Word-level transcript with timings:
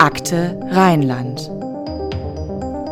Akte 0.00 0.58
Rheinland. 0.70 1.50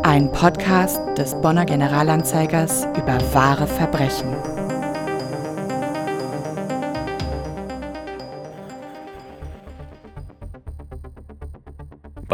Ein 0.02 0.30
Podcast 0.30 1.00
des 1.16 1.34
Bonner 1.40 1.64
Generalanzeigers 1.64 2.86
über 2.98 3.18
wahre 3.32 3.66
Verbrechen. 3.66 4.36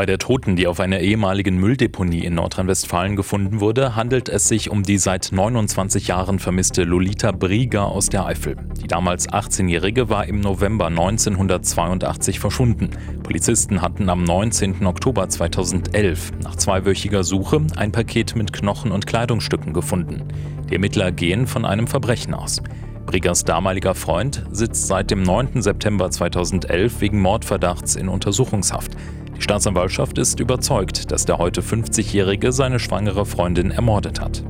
Bei 0.05 0.07
der 0.07 0.18
Toten, 0.18 0.55
die 0.55 0.66
auf 0.66 0.80
einer 0.80 1.00
ehemaligen 1.00 1.57
Mülldeponie 1.57 2.27
in 2.27 2.34
Nordrhein-Westfalen 2.34 3.16
gefunden 3.16 3.61
wurde, 3.61 3.96
handelt 3.96 4.29
es 4.29 4.46
sich 4.46 4.69
um 4.69 4.82
die 4.82 4.98
seit 4.98 5.30
29 5.32 6.09
Jahren 6.09 6.38
vermisste 6.38 6.84
Lolita 6.84 7.32
Brieger 7.32 7.87
aus 7.87 8.11
der 8.11 8.27
Eifel. 8.27 8.56
Die 8.82 8.87
damals 8.87 9.27
18-Jährige 9.30 10.11
war 10.11 10.27
im 10.27 10.41
November 10.41 10.88
1982 10.88 12.38
verschwunden. 12.38 12.91
Polizisten 13.23 13.80
hatten 13.80 14.11
am 14.11 14.25
19. 14.25 14.84
Oktober 14.84 15.27
2011 15.27 16.32
nach 16.43 16.57
zweiwöchiger 16.57 17.24
Suche 17.24 17.62
ein 17.77 17.91
Paket 17.91 18.37
mit 18.37 18.52
Knochen 18.52 18.93
und 18.93 19.07
Kleidungsstücken 19.07 19.73
gefunden. 19.73 20.24
Die 20.68 20.74
Ermittler 20.74 21.12
gehen 21.12 21.46
von 21.46 21.65
einem 21.65 21.87
Verbrechen 21.87 22.34
aus. 22.34 22.60
Briegers 23.07 23.45
damaliger 23.45 23.95
Freund 23.95 24.45
sitzt 24.51 24.87
seit 24.87 25.10
dem 25.10 25.23
9. 25.23 25.62
September 25.62 26.10
2011 26.10 27.01
wegen 27.01 27.23
Mordverdachts 27.23 27.96
in 27.96 28.09
Untersuchungshaft. 28.09 28.93
Die 29.37 29.43
Staatsanwaltschaft 29.43 30.16
ist 30.19 30.38
überzeugt, 30.38 31.11
dass 31.11 31.24
der 31.24 31.38
heute 31.38 31.61
50-Jährige 31.61 32.52
seine 32.52 32.79
schwangere 32.79 33.27
Freundin 33.27 33.73
ermordet 33.73 34.20
hat. 34.20 34.45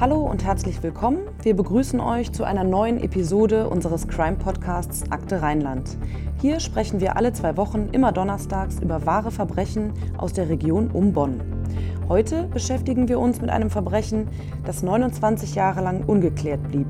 Hallo 0.00 0.20
und 0.22 0.44
herzlich 0.44 0.82
willkommen. 0.82 1.18
Wir 1.42 1.54
begrüßen 1.54 2.00
euch 2.00 2.32
zu 2.32 2.44
einer 2.44 2.64
neuen 2.64 2.98
Episode 2.98 3.68
unseres 3.68 4.08
Crime-Podcasts 4.08 5.10
Akte 5.10 5.42
Rheinland. 5.42 5.98
Hier 6.40 6.58
sprechen 6.58 7.00
wir 7.00 7.16
alle 7.16 7.32
zwei 7.34 7.56
Wochen, 7.58 7.90
immer 7.92 8.12
donnerstags, 8.12 8.80
über 8.80 9.04
wahre 9.04 9.30
Verbrechen 9.30 9.92
aus 10.16 10.32
der 10.32 10.48
Region 10.48 10.90
um 10.90 11.12
Bonn. 11.12 11.40
Heute 12.08 12.44
beschäftigen 12.44 13.08
wir 13.08 13.20
uns 13.20 13.42
mit 13.42 13.50
einem 13.50 13.68
Verbrechen, 13.68 14.28
das 14.64 14.82
29 14.82 15.54
Jahre 15.54 15.82
lang 15.82 16.02
ungeklärt 16.04 16.66
blieb, 16.68 16.86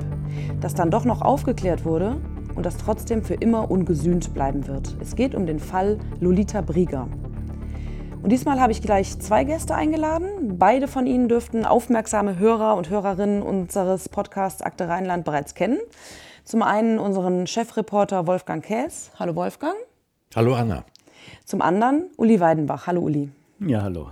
das 0.60 0.74
dann 0.74 0.92
doch 0.92 1.04
noch 1.04 1.22
aufgeklärt 1.22 1.84
wurde 1.84 2.16
und 2.58 2.66
das 2.66 2.76
trotzdem 2.76 3.22
für 3.22 3.34
immer 3.34 3.70
ungesühnt 3.70 4.34
bleiben 4.34 4.66
wird. 4.66 4.96
Es 5.00 5.14
geht 5.14 5.36
um 5.36 5.46
den 5.46 5.60
Fall 5.60 5.96
Lolita 6.18 6.60
Brieger. 6.60 7.06
Und 8.20 8.30
diesmal 8.30 8.60
habe 8.60 8.72
ich 8.72 8.82
gleich 8.82 9.16
zwei 9.20 9.44
Gäste 9.44 9.76
eingeladen. 9.76 10.58
Beide 10.58 10.88
von 10.88 11.06
ihnen 11.06 11.28
dürften 11.28 11.64
aufmerksame 11.64 12.36
Hörer 12.36 12.74
und 12.74 12.90
Hörerinnen 12.90 13.42
unseres 13.42 14.08
Podcasts 14.08 14.60
Akte 14.60 14.88
Rheinland 14.88 15.24
bereits 15.24 15.54
kennen. 15.54 15.78
Zum 16.42 16.62
einen 16.62 16.98
unseren 16.98 17.46
Chefreporter 17.46 18.26
Wolfgang 18.26 18.64
Käs. 18.64 19.12
Hallo 19.20 19.36
Wolfgang. 19.36 19.76
Hallo 20.34 20.56
Anna. 20.56 20.82
Zum 21.44 21.62
anderen 21.62 22.10
Uli 22.16 22.40
Weidenbach. 22.40 22.88
Hallo 22.88 23.02
Uli. 23.02 23.30
Ja, 23.60 23.82
hallo. 23.82 24.08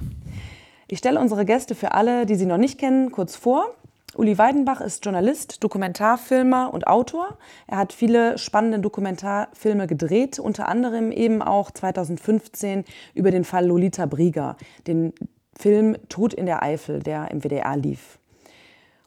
Ich 0.86 0.98
stelle 0.98 1.18
unsere 1.18 1.44
Gäste 1.46 1.74
für 1.74 1.94
alle, 1.94 2.26
die 2.26 2.36
sie 2.36 2.46
noch 2.46 2.58
nicht 2.58 2.78
kennen, 2.78 3.10
kurz 3.10 3.34
vor. 3.34 3.74
Uli 4.16 4.38
Weidenbach 4.38 4.80
ist 4.80 5.04
Journalist, 5.04 5.62
Dokumentarfilmer 5.62 6.72
und 6.72 6.86
Autor. 6.86 7.36
Er 7.66 7.76
hat 7.76 7.92
viele 7.92 8.38
spannende 8.38 8.78
Dokumentarfilme 8.78 9.86
gedreht, 9.86 10.38
unter 10.38 10.68
anderem 10.68 11.12
eben 11.12 11.42
auch 11.42 11.70
2015 11.70 12.84
über 13.12 13.30
den 13.30 13.44
Fall 13.44 13.66
Lolita 13.66 14.06
Brieger, 14.06 14.56
den 14.86 15.12
Film 15.54 15.96
Tod 16.08 16.32
in 16.32 16.46
der 16.46 16.62
Eifel, 16.62 17.00
der 17.00 17.30
im 17.30 17.44
WDR 17.44 17.76
lief. 17.76 18.18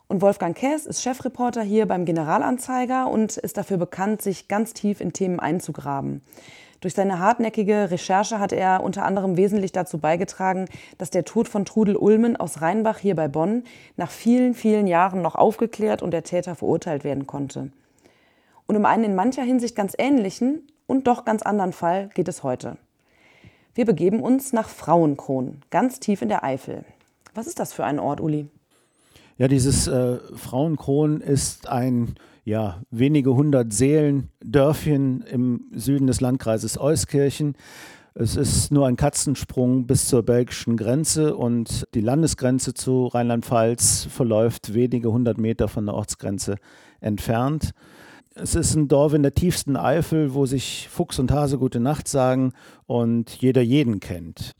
Und 0.07 0.21
Wolfgang 0.21 0.55
Käs 0.55 0.85
ist 0.85 1.01
Chefreporter 1.01 1.63
hier 1.63 1.87
beim 1.87 2.05
Generalanzeiger 2.05 3.09
und 3.09 3.37
ist 3.37 3.57
dafür 3.57 3.77
bekannt, 3.77 4.21
sich 4.21 4.47
ganz 4.47 4.73
tief 4.73 5.01
in 5.01 5.13
Themen 5.13 5.39
einzugraben. 5.39 6.21
Durch 6.81 6.93
seine 6.93 7.19
hartnäckige 7.19 7.91
Recherche 7.91 8.39
hat 8.39 8.53
er 8.53 8.83
unter 8.83 9.03
anderem 9.03 9.35
wesentlich 9.35 9.73
dazu 9.73 9.97
beigetragen, 9.97 10.65
dass 10.97 11.09
der 11.09 11.25
Tod 11.25 11.49
von 11.49 11.65
Trudel 11.65 11.97
Ulmen 11.97 12.37
aus 12.37 12.61
Rheinbach 12.61 12.99
hier 12.99 13.15
bei 13.15 13.27
Bonn 13.27 13.63
nach 13.97 14.11
vielen, 14.11 14.53
vielen 14.53 14.87
Jahren 14.87 15.21
noch 15.21 15.35
aufgeklärt 15.35 16.01
und 16.01 16.11
der 16.11 16.23
Täter 16.23 16.55
verurteilt 16.55 17.03
werden 17.03 17.27
konnte. 17.27 17.71
Und 18.65 18.77
um 18.77 18.85
einen 18.85 19.03
in 19.03 19.15
mancher 19.15 19.43
Hinsicht 19.43 19.75
ganz 19.75 19.93
ähnlichen 19.97 20.67
und 20.87 21.07
doch 21.07 21.25
ganz 21.25 21.41
anderen 21.41 21.73
Fall 21.73 22.09
geht 22.13 22.29
es 22.29 22.43
heute. 22.43 22.77
Wir 23.75 23.85
begeben 23.85 24.21
uns 24.21 24.53
nach 24.53 24.69
Frauenkron, 24.69 25.61
ganz 25.71 25.99
tief 25.99 26.21
in 26.21 26.29
der 26.29 26.43
Eifel. 26.43 26.85
Was 27.33 27.47
ist 27.47 27.59
das 27.59 27.73
für 27.73 27.83
ein 27.83 27.99
Ort, 27.99 28.21
Uli? 28.21 28.47
Ja, 29.37 29.47
dieses 29.47 29.87
äh, 29.87 30.17
Frauenkron 30.35 31.21
ist 31.21 31.67
ein 31.67 32.15
ja, 32.49 32.81
wenige 32.89 33.35
hundert 33.35 33.71
Seelen 33.71 34.29
Dörfchen 34.43 35.21
im 35.21 35.65
Süden 35.71 36.07
des 36.07 36.19
Landkreises 36.19 36.79
Euskirchen. 36.79 37.53
Es 38.15 38.35
ist 38.35 38.71
nur 38.71 38.87
ein 38.87 38.95
Katzensprung 38.95 39.85
bis 39.85 40.07
zur 40.07 40.23
belgischen 40.23 40.75
Grenze 40.75 41.35
und 41.35 41.85
die 41.93 42.01
Landesgrenze 42.01 42.73
zu 42.73 43.05
Rheinland-Pfalz 43.05 44.07
verläuft 44.09 44.73
wenige 44.73 45.11
hundert 45.11 45.37
Meter 45.37 45.67
von 45.67 45.85
der 45.85 45.93
Ortsgrenze 45.93 46.55
entfernt. 47.01 47.69
Es 48.33 48.55
ist 48.55 48.73
ein 48.73 48.87
Dorf 48.87 49.13
in 49.13 49.21
der 49.21 49.35
tiefsten 49.35 49.77
Eifel, 49.77 50.33
wo 50.33 50.47
sich 50.47 50.89
Fuchs 50.89 51.19
und 51.19 51.31
Hase 51.31 51.59
gute 51.59 51.79
Nacht 51.79 52.07
sagen 52.07 52.53
und 52.87 53.29
jeder 53.29 53.61
jeden 53.61 53.99
kennt. 53.99 54.53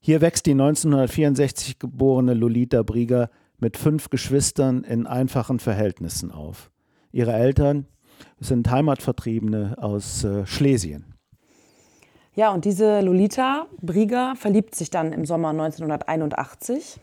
Hier 0.00 0.20
wächst 0.20 0.44
die 0.44 0.52
1964 0.52 1.78
geborene 1.78 2.34
Lolita 2.34 2.82
Brieger 2.82 3.30
mit 3.58 3.78
fünf 3.78 4.10
Geschwistern 4.10 4.84
in 4.84 5.06
einfachen 5.06 5.60
Verhältnissen 5.60 6.30
auf. 6.30 6.70
Ihre 7.12 7.32
Eltern 7.32 7.86
sind 8.40 8.70
Heimatvertriebene 8.70 9.76
aus 9.78 10.24
äh, 10.24 10.46
Schlesien. 10.46 11.14
Ja, 12.34 12.52
und 12.52 12.64
diese 12.66 13.00
Lolita 13.00 13.66
Brieger 13.80 14.34
verliebt 14.36 14.74
sich 14.74 14.90
dann 14.90 15.12
im 15.12 15.24
Sommer 15.24 15.50
1981. 15.50 17.00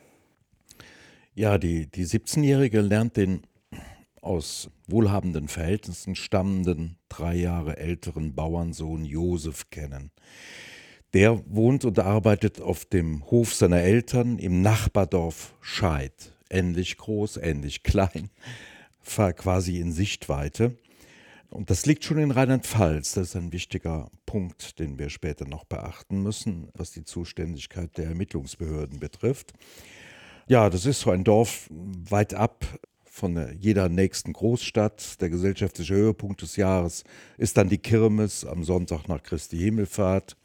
Ja, 1.33 1.57
die, 1.57 1.89
die 1.89 2.05
17-Jährige 2.05 2.81
lernt 2.81 3.17
den 3.17 3.41
aus 4.21 4.69
wohlhabenden 4.87 5.47
Verhältnissen 5.47 6.15
stammenden, 6.15 6.97
drei 7.09 7.35
Jahre 7.35 7.77
älteren 7.77 8.35
Bauernsohn 8.35 9.05
Josef 9.05 9.69
kennen. 9.69 10.11
Der 11.13 11.43
wohnt 11.47 11.85
und 11.85 11.99
arbeitet 11.99 12.61
auf 12.61 12.85
dem 12.85 13.29
Hof 13.29 13.53
seiner 13.53 13.81
Eltern 13.81 14.39
im 14.39 14.61
Nachbardorf 14.61 15.55
Scheid. 15.61 16.33
Ähnlich 16.49 16.97
groß, 16.97 17.37
ähnlich 17.37 17.83
klein, 17.83 18.29
quasi 19.05 19.79
in 19.79 19.91
Sichtweite. 19.91 20.77
Und 21.49 21.69
das 21.69 21.85
liegt 21.85 22.03
schon 22.03 22.17
in 22.17 22.31
Rheinland-Pfalz. 22.31 23.13
Das 23.13 23.29
ist 23.29 23.35
ein 23.35 23.51
wichtiger 23.51 24.09
Punkt, 24.25 24.79
den 24.79 24.97
wir 24.97 25.09
später 25.09 25.47
noch 25.47 25.65
beachten 25.65 26.23
müssen, 26.23 26.69
was 26.73 26.91
die 26.91 27.03
Zuständigkeit 27.03 27.95
der 27.97 28.07
Ermittlungsbehörden 28.07 28.99
betrifft. 28.99 29.53
Ja, 30.47 30.69
das 30.69 30.87
ist 30.87 31.01
so 31.01 31.11
ein 31.11 31.23
Dorf 31.23 31.69
weit 31.69 32.33
ab 32.33 32.65
von 33.05 33.55
jeder 33.59 33.87
nächsten 33.87 34.33
Großstadt. 34.33 35.21
Der 35.21 35.29
gesellschaftliche 35.29 35.93
Höhepunkt 35.93 36.41
des 36.41 36.55
Jahres 36.55 37.03
ist 37.37 37.55
dann 37.57 37.69
die 37.69 37.77
Kirmes 37.77 38.43
am 38.43 38.63
Sonntag 38.63 39.07
nach 39.07 39.21
Christi 39.21 39.59
Himmelfahrt. 39.59 40.35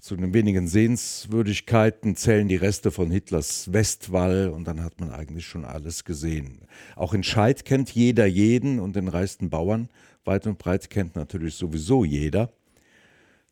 Zu 0.00 0.16
den 0.16 0.32
wenigen 0.32 0.66
Sehenswürdigkeiten 0.66 2.16
zählen 2.16 2.48
die 2.48 2.56
Reste 2.56 2.90
von 2.90 3.10
Hitlers 3.10 3.70
Westwall 3.70 4.48
und 4.48 4.64
dann 4.64 4.82
hat 4.82 4.98
man 4.98 5.10
eigentlich 5.10 5.46
schon 5.46 5.66
alles 5.66 6.04
gesehen. 6.04 6.62
Auch 6.96 7.12
in 7.12 7.22
Scheid 7.22 7.66
kennt 7.66 7.90
jeder 7.90 8.24
jeden 8.24 8.80
und 8.80 8.96
den 8.96 9.08
reichsten 9.08 9.50
Bauern 9.50 9.90
weit 10.24 10.46
und 10.46 10.56
breit 10.56 10.88
kennt 10.88 11.16
natürlich 11.16 11.54
sowieso 11.54 12.06
jeder. 12.06 12.50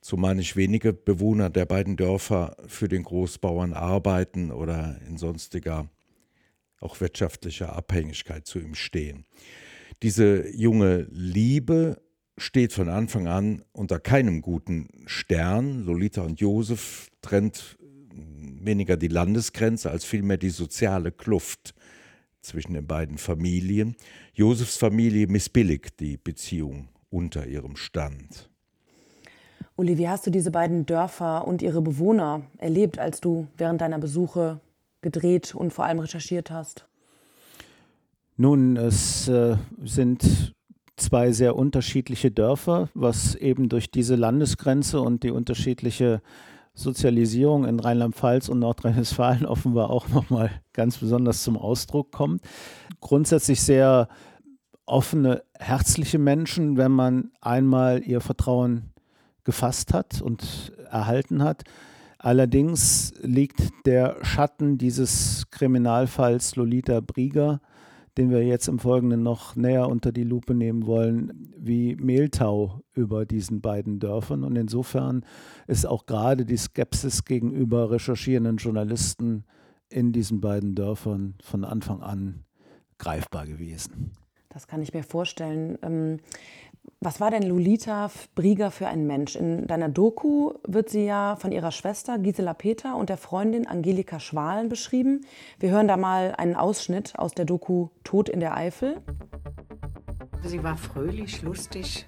Zumal 0.00 0.36
nicht 0.36 0.56
wenige 0.56 0.94
Bewohner 0.94 1.50
der 1.50 1.66
beiden 1.66 1.96
Dörfer 1.96 2.56
für 2.66 2.88
den 2.88 3.02
Großbauern 3.02 3.74
arbeiten 3.74 4.50
oder 4.50 4.98
in 5.06 5.18
sonstiger, 5.18 5.90
auch 6.80 6.98
wirtschaftlicher 7.00 7.74
Abhängigkeit 7.76 8.46
zu 8.46 8.58
ihm 8.58 8.74
stehen. 8.74 9.26
Diese 10.02 10.48
junge 10.56 11.08
Liebe 11.10 12.00
steht 12.38 12.72
von 12.72 12.88
Anfang 12.88 13.26
an 13.26 13.62
unter 13.72 13.98
keinem 13.98 14.42
guten 14.42 14.88
Stern. 15.06 15.84
Lolita 15.84 16.22
und 16.22 16.40
Josef 16.40 17.10
trennt 17.20 17.76
weniger 18.60 18.96
die 18.96 19.08
Landesgrenze 19.08 19.90
als 19.90 20.04
vielmehr 20.04 20.38
die 20.38 20.50
soziale 20.50 21.12
Kluft 21.12 21.74
zwischen 22.40 22.74
den 22.74 22.86
beiden 22.86 23.18
Familien. 23.18 23.96
Josefs 24.32 24.76
Familie 24.76 25.26
missbilligt 25.26 26.00
die 26.00 26.16
Beziehung 26.16 26.88
unter 27.10 27.46
ihrem 27.46 27.76
Stand. 27.76 28.48
Uli, 29.76 29.96
wie 29.98 30.08
hast 30.08 30.26
du 30.26 30.30
diese 30.30 30.50
beiden 30.50 30.86
Dörfer 30.86 31.46
und 31.46 31.62
ihre 31.62 31.82
Bewohner 31.82 32.42
erlebt, 32.58 32.98
als 32.98 33.20
du 33.20 33.46
während 33.56 33.80
deiner 33.80 33.98
Besuche 33.98 34.60
gedreht 35.02 35.54
und 35.54 35.72
vor 35.72 35.84
allem 35.84 36.00
recherchiert 36.00 36.50
hast? 36.50 36.88
Nun, 38.36 38.76
es 38.76 39.28
äh, 39.28 39.56
sind 39.84 40.54
zwei 41.00 41.32
sehr 41.32 41.56
unterschiedliche 41.56 42.30
Dörfer, 42.30 42.88
was 42.94 43.34
eben 43.34 43.68
durch 43.68 43.90
diese 43.90 44.16
Landesgrenze 44.16 45.00
und 45.00 45.22
die 45.22 45.30
unterschiedliche 45.30 46.20
Sozialisierung 46.74 47.64
in 47.64 47.80
Rheinland-Pfalz 47.80 48.48
und 48.48 48.60
Nordrhein-Westfalen 48.60 49.46
offenbar 49.46 49.90
auch 49.90 50.08
nochmal 50.08 50.50
ganz 50.72 50.98
besonders 50.98 51.42
zum 51.42 51.56
Ausdruck 51.56 52.12
kommt. 52.12 52.42
Grundsätzlich 53.00 53.60
sehr 53.60 54.08
offene, 54.86 55.42
herzliche 55.58 56.18
Menschen, 56.18 56.76
wenn 56.76 56.92
man 56.92 57.30
einmal 57.40 58.02
ihr 58.04 58.20
Vertrauen 58.20 58.92
gefasst 59.44 59.92
hat 59.92 60.22
und 60.22 60.72
erhalten 60.90 61.42
hat. 61.42 61.64
Allerdings 62.18 63.12
liegt 63.22 63.60
der 63.86 64.16
Schatten 64.22 64.78
dieses 64.78 65.50
Kriminalfalls 65.50 66.56
Lolita 66.56 67.00
Brieger, 67.00 67.60
den 68.18 68.30
wir 68.30 68.44
jetzt 68.44 68.66
im 68.66 68.80
Folgenden 68.80 69.22
noch 69.22 69.54
näher 69.54 69.88
unter 69.88 70.10
die 70.10 70.24
Lupe 70.24 70.52
nehmen 70.52 70.86
wollen, 70.86 71.54
wie 71.56 71.94
Mehltau 71.94 72.82
über 72.92 73.24
diesen 73.24 73.60
beiden 73.60 74.00
Dörfern. 74.00 74.42
Und 74.42 74.56
insofern 74.56 75.24
ist 75.68 75.86
auch 75.86 76.04
gerade 76.04 76.44
die 76.44 76.56
Skepsis 76.56 77.24
gegenüber 77.24 77.92
recherchierenden 77.92 78.56
Journalisten 78.56 79.44
in 79.88 80.12
diesen 80.12 80.40
beiden 80.40 80.74
Dörfern 80.74 81.36
von 81.40 81.64
Anfang 81.64 82.02
an 82.02 82.44
greifbar 82.98 83.46
gewesen. 83.46 84.10
Das 84.48 84.66
kann 84.66 84.82
ich 84.82 84.92
mir 84.92 85.04
vorstellen. 85.04 86.20
Was 87.00 87.20
war 87.20 87.30
denn 87.30 87.42
Lolita 87.42 88.10
Brieger 88.34 88.70
für 88.70 88.88
ein 88.88 89.06
Mensch? 89.06 89.36
In 89.36 89.66
deiner 89.66 89.88
Doku 89.88 90.54
wird 90.66 90.90
sie 90.90 91.04
ja 91.04 91.36
von 91.36 91.52
ihrer 91.52 91.70
Schwester 91.70 92.18
Gisela 92.18 92.54
Peter 92.54 92.96
und 92.96 93.08
der 93.08 93.16
Freundin 93.16 93.66
Angelika 93.66 94.20
Schwalen 94.20 94.68
beschrieben. 94.68 95.20
Wir 95.58 95.70
hören 95.70 95.88
da 95.88 95.96
mal 95.96 96.34
einen 96.36 96.56
Ausschnitt 96.56 97.18
aus 97.18 97.32
der 97.32 97.44
Doku 97.44 97.88
Tod 98.04 98.28
in 98.28 98.40
der 98.40 98.56
Eifel. 98.56 98.96
Sie 100.44 100.62
war 100.62 100.76
fröhlich, 100.76 101.42
lustig, 101.42 102.06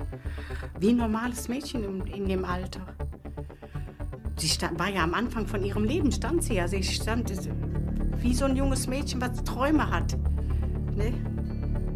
wie 0.78 0.90
ein 0.90 0.96
normales 0.96 1.48
Mädchen 1.48 1.84
in, 1.84 2.06
in 2.06 2.28
dem 2.28 2.44
Alter. 2.44 2.86
Sie 4.36 4.48
stand, 4.48 4.78
war 4.78 4.88
ja 4.88 5.02
am 5.02 5.14
Anfang 5.14 5.46
von 5.46 5.62
ihrem 5.62 5.84
Leben, 5.84 6.10
stand 6.10 6.42
sie 6.42 6.54
ja. 6.54 6.66
Sie 6.66 6.82
stand 6.82 7.32
wie 8.18 8.34
so 8.34 8.44
ein 8.44 8.56
junges 8.56 8.86
Mädchen, 8.86 9.20
was 9.20 9.42
Träume 9.44 9.90
hat. 9.90 10.16
Ne? 10.96 11.12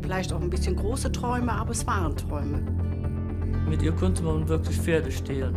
Vielleicht 0.04 0.34
auch 0.34 0.42
ein 0.42 0.50
bisschen 0.50 0.76
große 0.76 1.10
Träume, 1.12 1.50
aber 1.50 1.70
es 1.70 1.86
waren 1.86 2.14
Träume. 2.14 2.60
Mit 3.66 3.80
ihr 3.80 3.92
konnte 3.92 4.22
man 4.22 4.46
wirklich 4.46 4.78
Pferde 4.78 5.10
stehlen. 5.10 5.56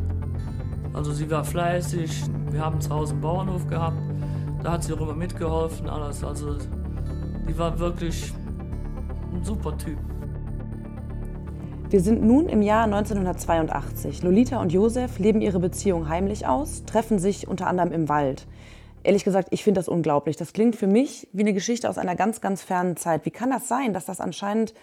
Also 0.94 1.12
sie 1.12 1.30
war 1.30 1.44
fleißig, 1.44 2.24
wir 2.52 2.62
haben 2.64 2.80
zu 2.80 2.90
Hause 2.90 3.12
einen 3.12 3.20
Bauernhof 3.20 3.68
gehabt, 3.68 3.98
da 4.64 4.72
hat 4.72 4.86
sie 4.86 4.94
auch 4.94 5.02
immer 5.02 5.16
mitgeholfen, 5.16 5.90
alles. 5.90 6.24
Also 6.24 6.60
die 7.46 7.58
war 7.58 7.78
wirklich 7.78 8.32
ein 9.34 9.44
super 9.44 9.78
Typ. 9.78 9.98
Wir 11.90 12.00
sind 12.00 12.24
nun 12.24 12.48
im 12.48 12.62
Jahr 12.62 12.86
1982. 12.86 14.24
Lolita 14.24 14.62
und 14.62 14.72
Josef 14.72 15.20
leben 15.20 15.42
ihre 15.42 15.60
Beziehung 15.60 16.08
heimlich 16.08 16.48
aus, 16.48 16.86
treffen 16.86 17.20
sich 17.20 17.50
unter 17.50 17.68
anderem 17.68 17.92
im 17.92 18.08
Wald. 18.08 18.48
Ehrlich 19.08 19.24
gesagt, 19.24 19.48
ich 19.52 19.64
finde 19.64 19.80
das 19.80 19.88
unglaublich. 19.88 20.36
Das 20.36 20.52
klingt 20.52 20.76
für 20.76 20.86
mich 20.86 21.30
wie 21.32 21.44
eine 21.44 21.54
Geschichte 21.54 21.90
aus 21.90 21.98
einer 21.98 22.18
ganz, 22.18 22.42
ganz 22.42 22.62
fernen 22.62 22.98
Zeit. 22.98 23.24
Wie 23.26 23.32
kann 23.32 23.50
das 23.50 23.70
sein, 23.70 23.94
dass 23.94 24.04
das 24.04 24.20
anscheinend 24.20 24.74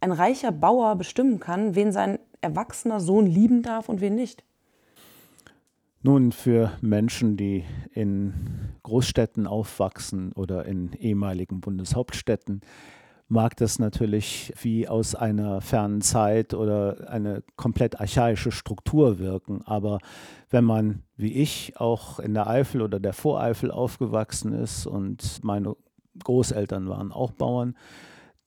ein 0.00 0.10
reicher 0.10 0.50
Bauer 0.50 0.96
bestimmen 0.96 1.38
kann, 1.38 1.76
wen 1.76 1.92
sein 1.92 2.18
erwachsener 2.40 2.98
Sohn 2.98 3.24
lieben 3.24 3.62
darf 3.62 3.88
und 3.88 4.00
wen 4.00 4.16
nicht? 4.16 4.42
Nun, 6.02 6.32
für 6.32 6.72
Menschen, 6.80 7.36
die 7.36 7.64
in 7.92 8.34
Großstädten 8.82 9.46
aufwachsen 9.46 10.32
oder 10.32 10.66
in 10.66 10.92
ehemaligen 10.94 11.60
Bundeshauptstädten, 11.60 12.62
mag 13.28 13.56
das 13.56 13.78
natürlich 13.78 14.52
wie 14.60 14.88
aus 14.88 15.14
einer 15.14 15.60
fernen 15.60 16.00
Zeit 16.00 16.54
oder 16.54 17.08
eine 17.10 17.42
komplett 17.56 18.00
archaische 18.00 18.50
Struktur 18.50 19.18
wirken. 19.18 19.62
Aber 19.64 19.98
wenn 20.50 20.64
man, 20.64 21.02
wie 21.16 21.34
ich, 21.34 21.74
auch 21.78 22.18
in 22.18 22.34
der 22.34 22.46
Eifel 22.46 22.80
oder 22.80 22.98
der 22.98 23.12
Voreifel 23.12 23.70
aufgewachsen 23.70 24.52
ist 24.54 24.86
und 24.86 25.44
meine 25.44 25.76
Großeltern 26.24 26.88
waren 26.88 27.12
auch 27.12 27.32
Bauern, 27.32 27.76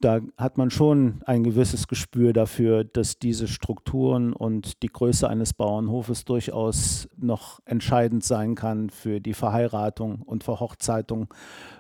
da 0.02 0.20
hat 0.38 0.58
man 0.58 0.70
schon 0.72 1.22
ein 1.26 1.44
gewisses 1.44 1.88
Gespür 1.88 2.34
dafür, 2.34 2.84
dass 2.84 3.20
diese 3.20 3.48
Strukturen 3.48 4.34
und 4.34 4.84
die 4.84 4.88
Größe 4.88 5.30
eines 5.30 5.54
Bauernhofes 5.54 6.26
durchaus 6.26 7.08
noch 7.18 7.60
entscheidend 7.66 8.24
sein 8.24 8.56
kann 8.56 8.90
für 8.90 9.22
die 9.22 9.34
Verheiratung 9.34 10.22
und 10.22 10.44
Verhochzeitung 10.44 11.34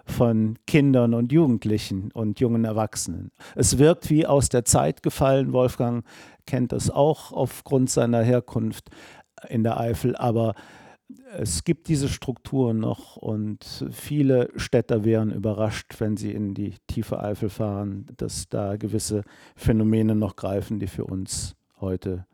von 0.05 0.57
Kindern 0.67 1.13
und 1.13 1.31
Jugendlichen 1.31 2.11
und 2.13 2.39
jungen 2.39 2.65
Erwachsenen. 2.65 3.31
Es 3.55 3.77
wirkt 3.77 4.09
wie 4.09 4.25
aus 4.25 4.49
der 4.49 4.65
Zeit 4.65 5.03
gefallen. 5.03 5.53
Wolfgang 5.53 6.05
kennt 6.45 6.71
das 6.71 6.89
auch 6.89 7.31
aufgrund 7.31 7.89
seiner 7.89 8.21
Herkunft 8.21 8.89
in 9.49 9.63
der 9.63 9.79
Eifel, 9.79 10.15
aber 10.15 10.53
es 11.37 11.63
gibt 11.63 11.87
diese 11.87 12.09
Strukturen 12.09 12.79
noch 12.79 13.17
und 13.17 13.85
viele 13.91 14.49
Städter 14.55 15.03
wären 15.03 15.31
überrascht, 15.31 15.95
wenn 15.99 16.17
sie 16.17 16.31
in 16.31 16.53
die 16.53 16.75
tiefe 16.87 17.21
Eifel 17.21 17.49
fahren, 17.49 18.07
dass 18.17 18.49
da 18.49 18.77
gewisse 18.77 19.23
Phänomene 19.55 20.15
noch 20.15 20.35
greifen, 20.35 20.79
die 20.79 20.87
für 20.87 21.05
uns 21.05 21.55
heute 21.79 22.25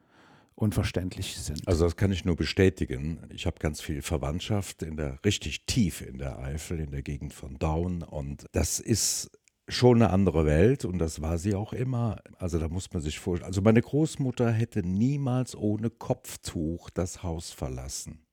unverständlich 0.55 1.37
sind. 1.37 1.67
Also 1.67 1.85
das 1.85 1.95
kann 1.95 2.11
ich 2.11 2.25
nur 2.25 2.35
bestätigen. 2.35 3.19
Ich 3.29 3.45
habe 3.45 3.59
ganz 3.59 3.79
viel 3.79 4.01
Verwandtschaft 4.01 4.81
in 4.81 4.97
der 4.97 5.19
richtig 5.23 5.65
tief 5.67 6.01
in 6.01 6.17
der 6.17 6.39
Eifel, 6.39 6.79
in 6.79 6.91
der 6.91 7.03
Gegend 7.03 7.33
von 7.33 7.59
Daun 7.59 8.01
und 8.01 8.45
das 8.53 8.79
ist 8.79 9.29
schon 9.67 10.01
eine 10.01 10.11
andere 10.11 10.45
Welt 10.45 10.85
und 10.85 10.97
das 10.97 11.21
war 11.21 11.37
sie 11.37 11.53
auch 11.53 11.73
immer. 11.73 12.17
Also 12.39 12.57
da 12.57 12.69
muss 12.69 12.91
man 12.91 13.01
sich 13.01 13.19
vorstellen. 13.19 13.47
Also 13.47 13.61
meine 13.61 13.81
Großmutter 13.81 14.51
hätte 14.51 14.81
niemals 14.81 15.55
ohne 15.55 15.89
Kopftuch 15.89 16.89
das 16.89 17.21
Haus 17.21 17.51
verlassen. 17.51 18.26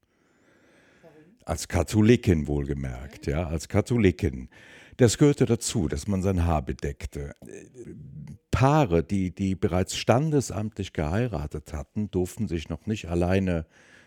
Als 1.47 1.69
Katholikin 1.69 2.47
wohlgemerkt, 2.47 3.27
ja, 3.27 3.47
als 3.47 3.69
Katholikin. 3.69 4.49
Das 4.97 5.19
gehörte 5.19 5.45
dazu, 5.45 5.89
dass 5.89 6.07
man 6.07 6.23
sein 6.23 6.47
Haar 6.47 6.63
bedeckte. 6.63 7.35
Paare, 8.51 9.03
die, 9.03 9.35
die 9.35 9.55
bereits 9.55 9.97
standesamtlich 9.97 10.93
geheiratet 10.93 11.73
hatten, 11.73 12.11
durften 12.11 12.49
sich 12.49 12.69
noch 12.69 12.87
nicht 12.87 13.09
alleine 13.09 13.67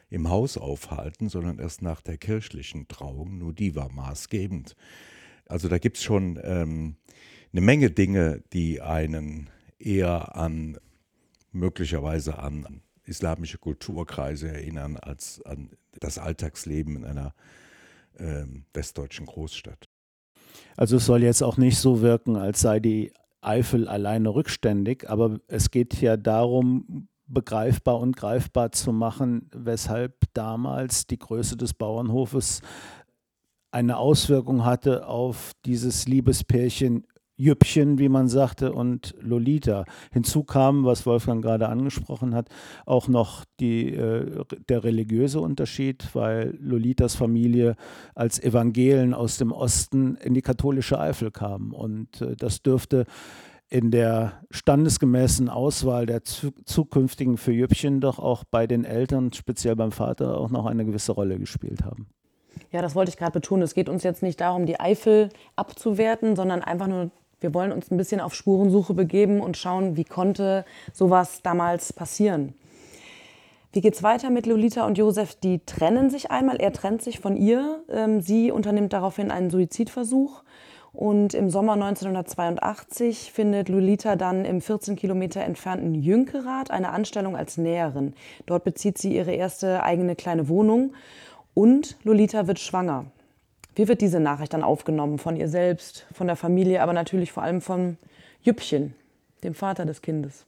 im 0.09 0.29
Haus 0.29 0.57
aufhalten, 0.57 1.27
sondern 1.27 1.59
erst 1.59 1.81
nach 1.81 2.01
der 2.01 2.17
kirchlichen 2.17 2.87
Trauung. 2.87 3.37
Nur 3.37 3.53
die 3.53 3.75
war 3.75 3.91
maßgebend. 3.91 4.75
Also 5.47 5.67
da 5.67 5.77
gibt 5.77 5.97
es 5.97 6.03
schon 6.03 6.39
ähm, 6.43 6.95
eine 7.51 7.61
Menge 7.61 7.91
Dinge, 7.91 8.41
die 8.53 8.81
einen 8.81 9.49
eher 9.79 10.35
an 10.35 10.77
möglicherweise 11.51 12.39
an 12.39 12.81
islamische 13.07 13.57
Kulturkreise 13.57 14.50
erinnern 14.50 14.98
als 14.98 15.42
an 15.45 15.71
das 16.00 16.18
Alltagsleben 16.18 16.98
in 16.98 17.06
einer 17.06 17.33
ähm, 18.19 18.65
westdeutschen 18.74 19.25
Großstadt. 19.25 19.88
Also 20.75 20.98
es 20.98 21.06
soll 21.06 21.24
jetzt 21.24 21.42
auch 21.42 21.57
nicht 21.57 21.77
so 21.77 22.01
wirken, 22.01 22.36
als 22.36 22.62
sei 22.62 22.80
die 22.80 23.13
Eifel 23.42 23.88
alleine 23.88 24.30
rückständig, 24.30 25.09
aber 25.09 25.39
es 25.48 25.71
geht 25.71 26.01
ja 26.01 26.18
darum, 26.18 27.07
begreifbar 27.27 28.00
und 28.00 28.15
greifbar 28.15 28.71
zu 28.71 28.94
machen, 28.94 29.50
weshalb 29.54 30.15
damals 30.33 31.07
die 31.07 31.19
Größe 31.19 31.57
des 31.57 31.73
Bauernhofes 31.73 32.61
eine 33.71 33.97
Auswirkung 33.97 34.66
hatte 34.66 35.07
auf 35.07 35.52
dieses 35.66 36.07
Liebespärchen 36.07 37.06
Jüppchen, 37.37 37.99
wie 37.99 38.09
man 38.09 38.27
sagte, 38.27 38.73
und 38.73 39.15
Lolita. 39.21 39.85
Hinzu 40.11 40.44
kam, 40.44 40.85
was 40.85 41.06
Wolfgang 41.06 41.44
gerade 41.44 41.69
angesprochen 41.69 42.33
hat, 42.33 42.49
auch 42.85 43.07
noch 43.07 43.45
die, 43.59 43.94
äh, 43.94 44.44
der 44.67 44.83
religiöse 44.83 45.39
Unterschied, 45.39 46.09
weil 46.13 46.57
Lolitas 46.59 47.15
Familie 47.15 47.75
als 48.15 48.41
Evangelen 48.41 49.13
aus 49.13 49.37
dem 49.37 49.51
Osten 49.51 50.15
in 50.15 50.33
die 50.33 50.41
katholische 50.41 50.99
Eifel 50.99 51.29
kam. 51.31 51.73
Und 51.73 52.21
äh, 52.21 52.35
das 52.35 52.63
dürfte 52.63 53.06
in 53.69 53.91
der 53.91 54.41
standesgemäßen 54.49 55.49
Auswahl 55.49 56.06
der 56.06 56.23
zu, 56.23 56.51
zukünftigen 56.65 57.37
für 57.37 57.51
Jüppchen 57.51 57.99
doch 57.99 58.17
auch 58.17 58.44
bei 58.45 58.65
den 58.65 58.85
Eltern, 58.85 59.33
speziell 59.33 59.75
beim 59.75 59.91
Vater, 59.91 60.37
auch 60.37 60.49
noch 60.49 60.65
eine 60.65 60.85
gewisse 60.85 61.11
Rolle 61.11 61.37
gespielt 61.37 61.83
haben. 61.83 62.07
Ja, 62.71 62.81
das 62.81 62.95
wollte 62.95 63.09
ich 63.09 63.17
gerade 63.17 63.33
betonen. 63.33 63.63
Es 63.63 63.73
geht 63.73 63.89
uns 63.89 64.03
jetzt 64.03 64.23
nicht 64.23 64.41
darum, 64.41 64.65
die 64.65 64.79
Eifel 64.79 65.29
abzuwerten, 65.56 66.35
sondern 66.35 66.61
einfach 66.61 66.87
nur 66.87 67.11
wir 67.39 67.53
wollen 67.53 67.71
uns 67.71 67.91
ein 67.91 67.97
bisschen 67.97 68.21
auf 68.21 68.33
Spurensuche 68.33 68.94
begeben 68.94 69.41
und 69.41 69.57
schauen, 69.57 69.95
wie 69.95 70.03
konnte 70.03 70.65
sowas 70.94 71.41
damals 71.44 71.94
passieren. 71.94 72.53
Wie 73.73 73.81
geht 73.81 73.94
es 73.94 74.01
weiter 74.01 74.29
mit 74.29 74.47
Lolita 74.47 74.87
und 74.87 74.97
Josef? 74.97 75.35
Die 75.35 75.59
trennen 75.59 76.09
sich 76.09 76.31
einmal. 76.31 76.57
Er 76.57 76.73
trennt 76.73 77.01
sich 77.01 77.19
von 77.19 77.35
ihr. 77.35 77.83
Ähm, 77.89 78.21
sie 78.21 78.51
unternimmt 78.51 78.94
daraufhin 78.94 79.29
einen 79.29 79.51
Suizidversuch. 79.51 80.44
Und 80.94 81.35
im 81.35 81.51
Sommer 81.51 81.73
1982 81.73 83.31
findet 83.31 83.69
Lolita 83.69 84.15
dann 84.15 84.45
im 84.45 84.61
14 84.61 84.95
Kilometer 84.95 85.41
entfernten 85.41 85.94
Jünkerath 85.94 86.71
eine 86.71 86.89
Anstellung 86.89 87.37
als 87.37 87.57
Näherin. 87.57 88.15
Dort 88.47 88.63
bezieht 88.63 88.97
sie 88.97 89.15
ihre 89.15 89.33
erste 89.33 89.83
eigene 89.83 90.15
kleine 90.15 90.49
Wohnung. 90.49 90.94
Und 91.53 91.97
Lolita 92.03 92.47
wird 92.47 92.57
schwanger. 92.57 93.06
Wie 93.77 93.87
wird 93.87 94.01
diese 94.01 94.19
Nachricht 94.19 94.53
dann 94.53 94.63
aufgenommen 94.63 95.19
von 95.19 95.35
ihr 95.35 95.47
selbst, 95.47 96.07
von 96.11 96.25
der 96.25 96.35
Familie, 96.35 96.81
aber 96.81 96.93
natürlich 96.93 97.31
vor 97.31 97.43
allem 97.43 97.61
von 97.61 97.97
Jüppchen, 98.41 98.95
dem 99.43 99.53
Vater 99.53 99.85
des 99.85 100.01
Kindes? 100.01 100.47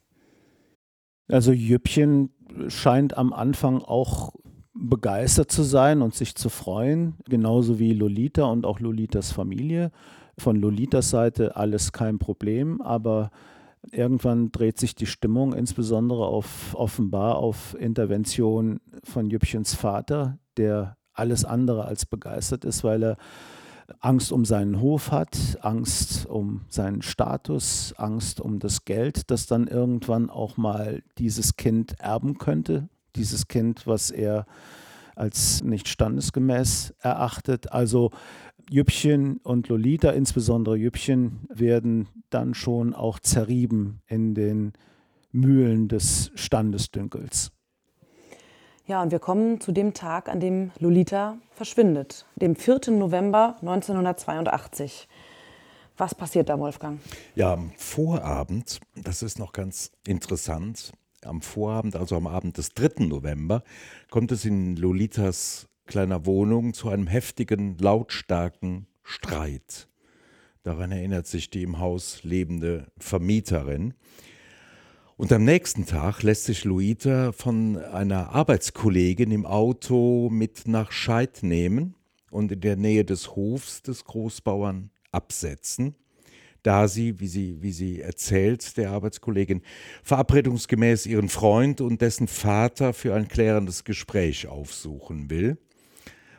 Also 1.32 1.52
Jüppchen 1.52 2.32
scheint 2.70 3.16
am 3.16 3.32
Anfang 3.32 3.84
auch 3.84 4.34
begeistert 4.74 5.52
zu 5.52 5.62
sein 5.62 6.02
und 6.02 6.16
sich 6.16 6.34
zu 6.34 6.50
freuen, 6.50 7.18
genauso 7.30 7.78
wie 7.78 7.94
Lolita 7.94 8.46
und 8.46 8.66
auch 8.66 8.80
Lolitas 8.80 9.32
Familie. 9.32 9.92
Von 10.40 10.56
Lolitas 10.56 11.12
Seite 11.12 11.56
alles 11.56 11.92
kein 11.92 12.18
Problem, 12.18 12.82
aber 12.82 13.30
Irgendwann 13.92 14.52
dreht 14.52 14.78
sich 14.78 14.94
die 14.94 15.06
Stimmung 15.06 15.54
insbesondere 15.54 16.26
auf 16.26 16.76
offenbar 16.76 17.38
auf 17.38 17.78
Intervention 17.80 18.82
von 19.06 19.30
Jüppchens 19.30 19.74
Vater, 19.74 20.38
der 20.58 20.98
alles 21.20 21.46
andere 21.46 21.86
als 21.86 22.06
begeistert 22.06 22.66
ist, 22.66 22.84
weil 22.84 23.04
er 23.04 23.18
Angst 24.00 24.32
um 24.32 24.46
seinen 24.46 24.80
Hof 24.82 25.12
hat, 25.12 25.38
Angst 25.62 26.26
um 26.26 26.62
seinen 26.70 27.02
Status, 27.02 27.94
Angst 27.98 28.40
um 28.40 28.60
das 28.60 28.86
Geld, 28.86 29.32
das 29.32 29.48
dann 29.48 29.68
irgendwann 29.68 30.30
auch 30.30 30.58
mal 30.58 31.04
dieses 31.18 31.56
Kind 31.56 32.00
erben 32.00 32.38
könnte. 32.38 32.90
Dieses 33.16 33.48
Kind, 33.48 33.88
was 33.88 34.12
er 34.12 34.46
als 35.16 35.64
nicht 35.64 35.88
standesgemäß 35.88 36.94
erachtet. 37.00 37.72
Also 37.72 38.12
Jüppchen 38.70 39.38
und 39.38 39.68
Lolita, 39.68 40.12
insbesondere 40.12 40.78
Jüppchen, 40.78 41.48
werden 41.50 42.08
dann 42.30 42.54
schon 42.54 42.94
auch 42.94 43.20
zerrieben 43.20 44.02
in 44.08 44.36
den 44.36 44.74
Mühlen 45.32 45.88
des 45.88 46.32
Standesdünkels. 46.36 47.52
Ja, 48.90 49.04
und 49.04 49.12
wir 49.12 49.20
kommen 49.20 49.62
zu 49.62 49.72
dem 49.72 49.94
Tag, 49.94 50.30
an 50.30 50.40
dem 50.40 50.72
Lolita 50.80 51.38
verschwindet, 51.52 52.26
dem 52.38 52.56
4. 52.56 52.90
November 52.90 53.56
1982. 53.62 55.08
Was 55.96 56.16
passiert 56.16 56.50
da, 56.50 56.60
Wolfgang? 56.60 57.00
Ja, 57.36 57.54
am 57.54 57.72
Vorabend, 57.78 58.80
das 58.96 59.22
ist 59.22 59.38
noch 59.38 59.54
ganz 59.54 59.92
interessant, 60.08 60.92
am 61.24 61.44
Vorabend, 61.44 61.96
also 61.96 62.16
am 62.16 62.26
Abend 62.26 62.58
des 62.58 62.74
3. 62.74 63.06
November, 63.06 63.62
kommt 64.10 64.32
es 64.32 64.44
in 64.44 64.76
Lolitas 64.76 65.68
kleiner 65.86 66.26
Wohnung 66.26 66.74
zu 66.74 66.90
einem 66.90 67.06
heftigen, 67.06 67.78
lautstarken 67.78 68.88
Streit. 69.04 69.88
Daran 70.64 70.92
erinnert 70.92 71.28
sich 71.28 71.52
die 71.52 71.62
im 71.62 71.78
Haus 71.78 72.24
lebende 72.24 72.88
Vermieterin. 72.98 73.94
Und 75.20 75.34
am 75.34 75.44
nächsten 75.44 75.86
Tag 75.86 76.24
lässt 76.24 76.46
sich 76.46 76.64
Luita 76.64 77.34
von 77.34 77.76
einer 77.76 78.30
Arbeitskollegin 78.30 79.32
im 79.32 79.46
Auto 79.46 80.30
mit 80.30 80.66
nach 80.66 80.94
Scheid 80.94 81.44
nehmen 81.44 81.96
und 82.32 82.54
in 82.54 82.62
der 82.62 82.78
Nähe 82.78 83.04
des 83.04 83.36
Hofs 83.36 83.82
des 83.82 84.06
Großbauern 84.06 84.92
absetzen, 85.12 85.96
da 86.64 86.88
sie, 86.88 87.20
wie 87.20 87.28
sie, 87.28 87.62
wie 87.62 87.74
sie 87.74 88.00
erzählt, 88.00 88.78
der 88.78 88.92
Arbeitskollegin, 88.92 89.62
verabredungsgemäß 90.04 91.06
ihren 91.06 91.28
Freund 91.28 91.82
und 91.82 92.00
dessen 92.00 92.30
Vater 92.30 92.94
für 92.94 93.14
ein 93.14 93.28
klärendes 93.28 93.84
Gespräch 93.84 94.48
aufsuchen 94.48 95.30
will. 95.30 95.58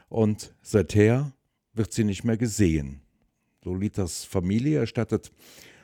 Und 0.09 0.55
seither 0.63 1.35
wird 1.75 1.93
sie 1.93 2.05
nicht 2.05 2.25
mehr 2.25 2.39
gesehen. 2.39 3.03
Lolitas 3.63 4.25
Familie 4.25 4.79
erstattet 4.79 5.31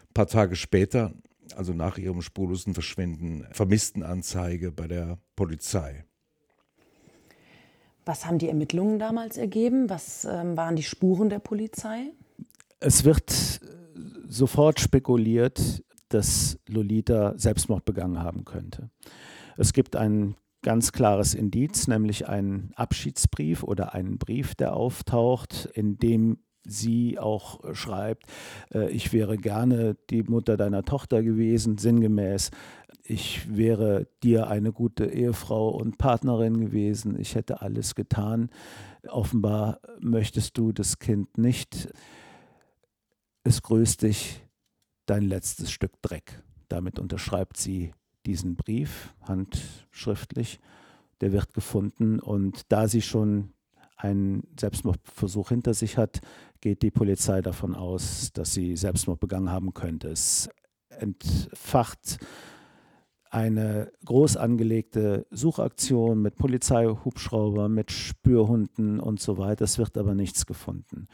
ein 0.08 0.14
paar 0.14 0.28
Tage 0.28 0.56
später 0.56 1.12
also 1.54 1.72
nach 1.72 1.98
ihrem 1.98 2.22
spurlosen 2.22 2.74
Verschwinden, 2.74 3.46
Vermisstenanzeige 3.52 4.72
bei 4.72 4.88
der 4.88 5.18
Polizei. 5.36 6.04
Was 8.04 8.24
haben 8.24 8.38
die 8.38 8.48
Ermittlungen 8.48 8.98
damals 8.98 9.36
ergeben? 9.36 9.90
Was 9.90 10.24
ähm, 10.24 10.56
waren 10.56 10.76
die 10.76 10.84
Spuren 10.84 11.28
der 11.28 11.40
Polizei? 11.40 12.12
Es 12.78 13.04
wird 13.04 13.60
äh, 13.62 13.66
sofort 14.28 14.80
spekuliert, 14.80 15.82
dass 16.08 16.58
Lolita 16.68 17.34
Selbstmord 17.36 17.84
begangen 17.84 18.20
haben 18.20 18.44
könnte. 18.44 18.90
Es 19.56 19.72
gibt 19.72 19.96
ein 19.96 20.36
ganz 20.62 20.92
klares 20.92 21.34
Indiz, 21.34 21.88
nämlich 21.88 22.28
einen 22.28 22.72
Abschiedsbrief 22.76 23.62
oder 23.62 23.94
einen 23.94 24.18
Brief, 24.18 24.54
der 24.54 24.74
auftaucht, 24.74 25.68
in 25.74 25.98
dem 25.98 26.38
sie 26.66 27.18
auch 27.18 27.64
äh, 27.64 27.74
schreibt, 27.74 28.24
äh, 28.72 28.90
ich 28.90 29.12
wäre 29.12 29.36
gerne 29.36 29.96
die 30.10 30.22
Mutter 30.22 30.56
deiner 30.56 30.84
Tochter 30.84 31.22
gewesen, 31.22 31.78
sinngemäß. 31.78 32.50
Ich 33.04 33.56
wäre 33.56 34.08
dir 34.22 34.48
eine 34.48 34.72
gute 34.72 35.06
Ehefrau 35.06 35.68
und 35.68 35.96
Partnerin 35.96 36.60
gewesen. 36.60 37.18
Ich 37.20 37.36
hätte 37.36 37.62
alles 37.62 37.94
getan. 37.94 38.50
Offenbar 39.08 39.80
möchtest 40.00 40.58
du 40.58 40.72
das 40.72 40.98
Kind 40.98 41.38
nicht. 41.38 41.88
Es 43.44 43.62
grüßt 43.62 44.02
dich 44.02 44.42
dein 45.06 45.22
letztes 45.22 45.70
Stück 45.70 46.02
Dreck. 46.02 46.42
Damit 46.68 46.98
unterschreibt 46.98 47.56
sie 47.56 47.92
diesen 48.26 48.56
Brief 48.56 49.14
handschriftlich. 49.22 50.58
Der 51.20 51.30
wird 51.30 51.54
gefunden 51.54 52.18
und 52.18 52.62
da 52.72 52.88
sie 52.88 53.02
schon 53.02 53.52
einen 53.96 54.46
Selbstmordversuch 54.58 55.48
hinter 55.48 55.74
sich 55.74 55.96
hat, 55.96 56.20
geht 56.60 56.82
die 56.82 56.90
Polizei 56.90 57.40
davon 57.40 57.74
aus, 57.74 58.32
dass 58.32 58.52
sie 58.52 58.76
Selbstmord 58.76 59.20
begangen 59.20 59.50
haben 59.50 59.72
könnte. 59.74 60.08
Es 60.08 60.48
entfacht 60.88 62.18
eine 63.30 63.90
groß 64.04 64.36
angelegte 64.36 65.26
Suchaktion 65.30 66.22
mit 66.22 66.36
Polizeihubschrauber, 66.36 67.68
mit 67.68 67.90
Spürhunden 67.90 69.00
und 69.00 69.20
so 69.20 69.38
weiter. 69.38 69.64
Es 69.64 69.78
wird 69.78 69.98
aber 69.98 70.14
nichts 70.14 70.46
gefunden. 70.46 71.08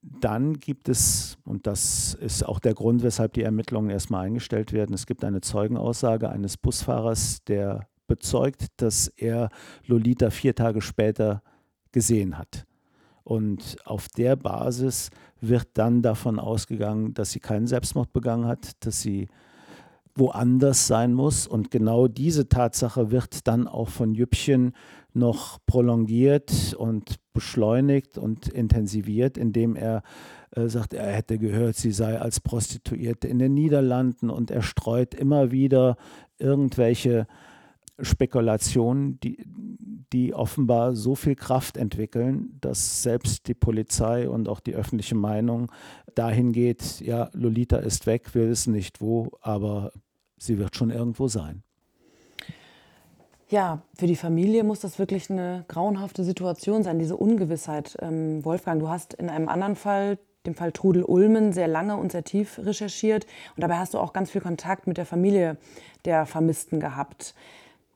Dann 0.00 0.60
gibt 0.60 0.88
es, 0.88 1.38
und 1.44 1.66
das 1.66 2.14
ist 2.14 2.46
auch 2.46 2.60
der 2.60 2.74
Grund, 2.74 3.02
weshalb 3.02 3.32
die 3.32 3.42
Ermittlungen 3.42 3.90
erstmal 3.90 4.26
eingestellt 4.26 4.72
werden, 4.72 4.94
es 4.94 5.06
gibt 5.06 5.24
eine 5.24 5.40
Zeugenaussage 5.40 6.28
eines 6.30 6.56
Busfahrers, 6.56 7.42
der 7.44 7.88
bezeugt, 8.06 8.66
dass 8.76 9.08
er 9.08 9.50
Lolita 9.86 10.30
vier 10.30 10.54
Tage 10.54 10.80
später 10.80 11.42
gesehen 11.92 12.38
hat. 12.38 12.66
Und 13.24 13.76
auf 13.84 14.08
der 14.08 14.36
Basis 14.36 15.10
wird 15.40 15.68
dann 15.74 16.02
davon 16.02 16.38
ausgegangen, 16.38 17.14
dass 17.14 17.32
sie 17.32 17.40
keinen 17.40 17.66
Selbstmord 17.66 18.12
begangen 18.12 18.46
hat, 18.46 18.84
dass 18.86 19.02
sie 19.02 19.28
woanders 20.14 20.86
sein 20.86 21.14
muss. 21.14 21.46
Und 21.46 21.70
genau 21.70 22.08
diese 22.08 22.48
Tatsache 22.48 23.10
wird 23.10 23.46
dann 23.46 23.68
auch 23.68 23.88
von 23.88 24.14
Jüppchen 24.14 24.72
noch 25.14 25.58
prolongiert 25.66 26.74
und 26.74 27.16
beschleunigt 27.32 28.18
und 28.18 28.48
intensiviert, 28.48 29.38
indem 29.38 29.76
er 29.76 30.02
äh, 30.52 30.68
sagt, 30.68 30.94
er 30.94 31.12
hätte 31.12 31.38
gehört, 31.38 31.76
sie 31.76 31.92
sei 31.92 32.18
als 32.18 32.40
Prostituierte 32.40 33.28
in 33.28 33.38
den 33.38 33.54
Niederlanden 33.54 34.30
und 34.30 34.50
er 34.50 34.62
streut 34.62 35.14
immer 35.14 35.50
wieder 35.50 35.96
irgendwelche 36.38 37.26
Spekulationen, 38.00 39.18
die, 39.20 39.44
die 40.12 40.34
offenbar 40.34 40.94
so 40.94 41.14
viel 41.14 41.34
Kraft 41.34 41.76
entwickeln, 41.76 42.56
dass 42.60 43.02
selbst 43.02 43.48
die 43.48 43.54
Polizei 43.54 44.28
und 44.28 44.48
auch 44.48 44.60
die 44.60 44.74
öffentliche 44.74 45.14
Meinung 45.14 45.70
dahin 46.14 46.52
geht, 46.52 47.00
ja, 47.00 47.30
Lolita 47.32 47.78
ist 47.78 48.06
weg, 48.06 48.34
wir 48.34 48.48
wissen 48.48 48.72
nicht 48.72 49.00
wo, 49.00 49.30
aber 49.40 49.92
sie 50.36 50.58
wird 50.58 50.76
schon 50.76 50.90
irgendwo 50.90 51.28
sein. 51.28 51.62
Ja, 53.50 53.82
für 53.96 54.06
die 54.06 54.16
Familie 54.16 54.62
muss 54.62 54.80
das 54.80 54.98
wirklich 54.98 55.30
eine 55.30 55.64
grauenhafte 55.68 56.22
Situation 56.22 56.82
sein, 56.82 56.98
diese 56.98 57.16
Ungewissheit. 57.16 57.96
Ähm, 58.00 58.44
Wolfgang, 58.44 58.78
du 58.78 58.88
hast 58.88 59.14
in 59.14 59.30
einem 59.30 59.48
anderen 59.48 59.74
Fall, 59.74 60.18
dem 60.44 60.54
Fall 60.54 60.70
Trudel 60.70 61.02
Ulmen, 61.02 61.52
sehr 61.52 61.66
lange 61.66 61.96
und 61.96 62.12
sehr 62.12 62.24
tief 62.24 62.58
recherchiert 62.58 63.26
und 63.56 63.62
dabei 63.62 63.78
hast 63.78 63.94
du 63.94 63.98
auch 63.98 64.12
ganz 64.12 64.30
viel 64.30 64.42
Kontakt 64.42 64.86
mit 64.86 64.98
der 64.98 65.06
Familie 65.06 65.56
der 66.04 66.26
Vermissten 66.26 66.78
gehabt 66.78 67.34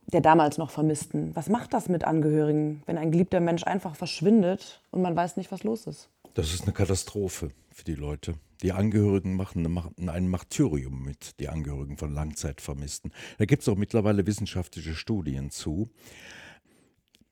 der 0.07 0.21
damals 0.21 0.57
noch 0.57 0.69
Vermissten. 0.69 1.35
Was 1.35 1.49
macht 1.49 1.73
das 1.73 1.89
mit 1.89 2.03
Angehörigen, 2.03 2.83
wenn 2.85 2.97
ein 2.97 3.11
geliebter 3.11 3.39
Mensch 3.39 3.63
einfach 3.63 3.95
verschwindet 3.95 4.81
und 4.91 5.01
man 5.01 5.15
weiß 5.15 5.37
nicht, 5.37 5.51
was 5.51 5.63
los 5.63 5.87
ist? 5.87 6.09
Das 6.33 6.53
ist 6.53 6.63
eine 6.63 6.73
Katastrophe 6.73 7.51
für 7.71 7.83
die 7.83 7.95
Leute. 7.95 8.35
Die 8.61 8.71
Angehörigen 8.71 9.35
machen 9.35 10.09
ein 10.09 10.27
Martyrium 10.27 11.03
mit, 11.03 11.39
die 11.39 11.49
Angehörigen 11.49 11.97
von 11.97 12.13
Langzeitvermissten. 12.13 13.11
Da 13.37 13.45
gibt 13.45 13.61
es 13.61 13.69
auch 13.69 13.75
mittlerweile 13.75 14.25
wissenschaftliche 14.25 14.95
Studien 14.95 15.51
zu. 15.51 15.89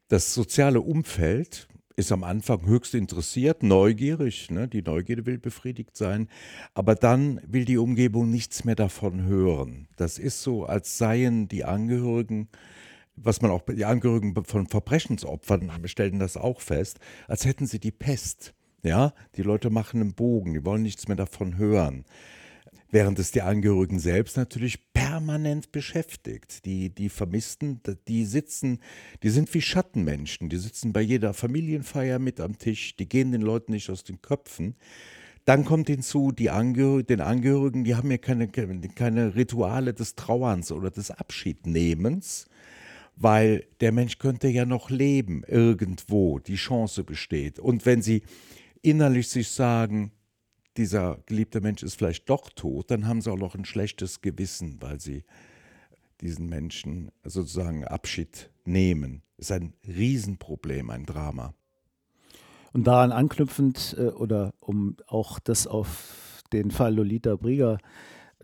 Das 0.07 0.33
soziale 0.33 0.81
Umfeld 0.81 1.67
ist 2.01 2.11
am 2.11 2.23
Anfang 2.23 2.65
höchst 2.65 2.95
interessiert, 2.95 3.63
neugierig, 3.63 4.49
ne? 4.49 4.67
die 4.67 4.81
Neugierde 4.81 5.25
will 5.25 5.37
befriedigt 5.37 5.95
sein, 5.95 6.27
aber 6.73 6.95
dann 6.95 7.39
will 7.45 7.63
die 7.63 7.77
Umgebung 7.77 8.29
nichts 8.29 8.65
mehr 8.65 8.75
davon 8.75 9.23
hören. 9.23 9.87
Das 9.95 10.17
ist 10.17 10.41
so, 10.41 10.65
als 10.65 10.97
seien 10.97 11.47
die 11.47 11.63
Angehörigen, 11.63 12.49
was 13.15 13.41
man 13.41 13.51
auch 13.51 13.61
die 13.61 13.85
Angehörigen 13.85 14.33
von 14.43 14.67
Verbrechensopfern 14.67 15.71
stellen 15.85 16.19
das 16.19 16.37
auch 16.37 16.59
fest, 16.59 16.99
als 17.27 17.45
hätten 17.45 17.67
sie 17.67 17.79
die 17.79 17.91
Pest. 17.91 18.53
Ja, 18.83 19.13
die 19.35 19.43
Leute 19.43 19.69
machen 19.69 20.01
einen 20.01 20.15
Bogen, 20.15 20.55
die 20.55 20.65
wollen 20.65 20.81
nichts 20.81 21.07
mehr 21.07 21.17
davon 21.17 21.57
hören 21.57 22.03
während 22.91 23.17
es 23.19 23.31
die 23.31 23.41
Angehörigen 23.41 23.99
selbst 23.99 24.37
natürlich 24.37 24.91
permanent 24.93 25.71
beschäftigt. 25.71 26.65
Die, 26.65 26.89
die 26.89 27.09
Vermissten, 27.09 27.81
die 28.07 28.25
sitzen, 28.25 28.79
die 29.23 29.29
sind 29.29 29.53
wie 29.53 29.61
Schattenmenschen, 29.61 30.49
die 30.49 30.57
sitzen 30.57 30.93
bei 30.93 31.01
jeder 31.01 31.33
Familienfeier 31.33 32.19
mit 32.19 32.39
am 32.39 32.57
Tisch, 32.57 32.95
die 32.97 33.09
gehen 33.09 33.31
den 33.31 33.41
Leuten 33.41 33.71
nicht 33.71 33.89
aus 33.89 34.03
den 34.03 34.21
Köpfen. 34.21 34.75
Dann 35.45 35.65
kommt 35.65 35.87
hinzu, 35.87 36.31
die 36.31 36.49
Angehör 36.51 37.01
den 37.01 37.21
Angehörigen, 37.21 37.83
die 37.83 37.95
haben 37.95 38.11
ja 38.11 38.17
keine, 38.17 38.47
keine 38.49 39.35
Rituale 39.35 39.93
des 39.93 40.15
Trauerns 40.15 40.71
oder 40.71 40.91
des 40.91 41.09
Abschiednehmens, 41.09 42.45
weil 43.15 43.65
der 43.79 43.91
Mensch 43.91 44.19
könnte 44.19 44.49
ja 44.49 44.65
noch 44.65 44.89
leben 44.89 45.43
irgendwo, 45.47 46.39
die 46.39 46.55
Chance 46.55 47.03
besteht. 47.03 47.57
Und 47.57 47.85
wenn 47.85 48.01
sie 48.01 48.21
innerlich 48.83 49.29
sich 49.29 49.49
sagen, 49.49 50.11
dieser 50.77 51.17
geliebte 51.25 51.61
Mensch 51.61 51.83
ist 51.83 51.95
vielleicht 51.95 52.29
doch 52.29 52.49
tot, 52.49 52.91
dann 52.91 53.07
haben 53.07 53.21
sie 53.21 53.31
auch 53.31 53.37
noch 53.37 53.55
ein 53.55 53.65
schlechtes 53.65 54.21
Gewissen, 54.21 54.77
weil 54.81 54.99
sie 54.99 55.23
diesen 56.21 56.47
Menschen 56.47 57.11
sozusagen 57.23 57.85
Abschied 57.85 58.51
nehmen. 58.65 59.23
Ist 59.37 59.51
ein 59.51 59.73
Riesenproblem, 59.85 60.89
ein 60.89 61.05
Drama. 61.05 61.53
Und 62.73 62.85
daran 62.85 63.11
anknüpfend 63.11 63.95
äh, 63.97 64.07
oder 64.07 64.53
um 64.59 64.95
auch 65.07 65.39
das 65.39 65.67
auf 65.67 66.43
den 66.53 66.71
Fall 66.71 66.95
Lolita 66.95 67.35
Brieger 67.35 67.79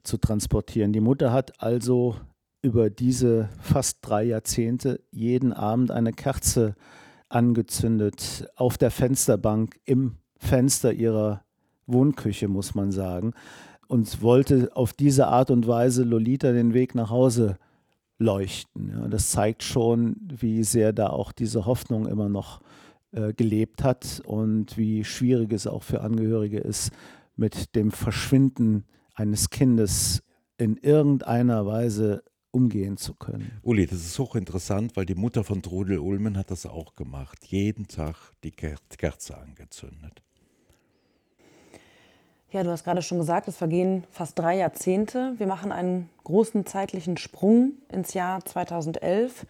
zu 0.03 0.17
transportieren. 0.17 0.91
Die 0.91 1.01
Mutter 1.01 1.31
hat 1.31 1.61
also 1.61 2.15
über 2.61 2.89
diese 2.89 3.49
fast 3.61 3.99
drei 4.01 4.23
Jahrzehnte 4.23 5.01
jeden 5.11 5.53
Abend 5.53 5.91
eine 5.91 6.13
Kerze 6.13 6.75
angezündet 7.29 8.47
auf 8.55 8.77
der 8.77 8.91
Fensterbank 8.91 9.79
im 9.85 10.17
Fenster 10.37 10.93
ihrer 10.93 11.43
Wohnküche, 11.87 12.47
muss 12.47 12.75
man 12.75 12.91
sagen, 12.91 13.33
und 13.87 14.21
wollte 14.21 14.69
auf 14.75 14.93
diese 14.93 15.27
Art 15.27 15.49
und 15.49 15.67
Weise 15.67 16.03
Lolita 16.03 16.51
den 16.51 16.73
Weg 16.73 16.93
nach 16.93 17.09
Hause 17.09 17.57
leuchten. 18.19 18.89
Ja, 18.89 19.07
das 19.07 19.31
zeigt 19.31 19.63
schon, 19.63 20.17
wie 20.27 20.63
sehr 20.63 20.93
da 20.93 21.07
auch 21.07 21.31
diese 21.31 21.65
Hoffnung 21.65 22.07
immer 22.07 22.29
noch 22.29 22.61
äh, 23.11 23.33
gelebt 23.33 23.83
hat 23.83 24.21
und 24.25 24.77
wie 24.77 25.03
schwierig 25.03 25.53
es 25.53 25.67
auch 25.67 25.83
für 25.83 26.01
Angehörige 26.01 26.59
ist, 26.59 26.91
mit 27.35 27.75
dem 27.75 27.91
Verschwinden 27.91 28.85
eines 29.13 29.49
Kindes 29.49 30.23
in 30.57 30.77
irgendeiner 30.77 31.65
Weise 31.65 32.23
umgehen 32.51 32.97
zu 32.97 33.13
können. 33.13 33.51
Uli, 33.61 33.85
das 33.85 33.99
ist 33.99 34.17
hochinteressant, 34.17 34.95
weil 34.95 35.05
die 35.05 35.15
Mutter 35.15 35.43
von 35.43 35.61
Trudel 35.61 35.99
Ulmen 35.99 36.37
hat 36.37 36.49
das 36.49 36.65
auch 36.65 36.95
gemacht. 36.95 37.45
Jeden 37.45 37.87
Tag 37.87 38.15
die 38.43 38.51
Kerze 38.51 39.37
angezündet. 39.37 40.23
Ja, 42.49 42.63
du 42.63 42.71
hast 42.71 42.85
gerade 42.85 43.01
schon 43.01 43.17
gesagt, 43.17 43.49
es 43.49 43.57
vergehen 43.57 44.05
fast 44.09 44.39
drei 44.39 44.55
Jahrzehnte. 44.55 45.33
Wir 45.37 45.47
machen 45.47 45.73
einen 45.73 46.09
großen 46.23 46.65
zeitlichen 46.65 47.17
Sprung 47.17 47.73
ins 47.91 48.13
Jahr 48.13 48.45
2011 48.45 49.45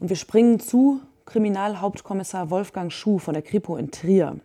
und 0.00 0.08
wir 0.08 0.16
springen 0.16 0.58
zu 0.58 1.02
Kriminalhauptkommissar 1.26 2.48
Wolfgang 2.48 2.90
Schuh 2.90 3.18
von 3.18 3.34
der 3.34 3.42
Kripo 3.42 3.76
in 3.76 3.90
Trier. 3.90 4.40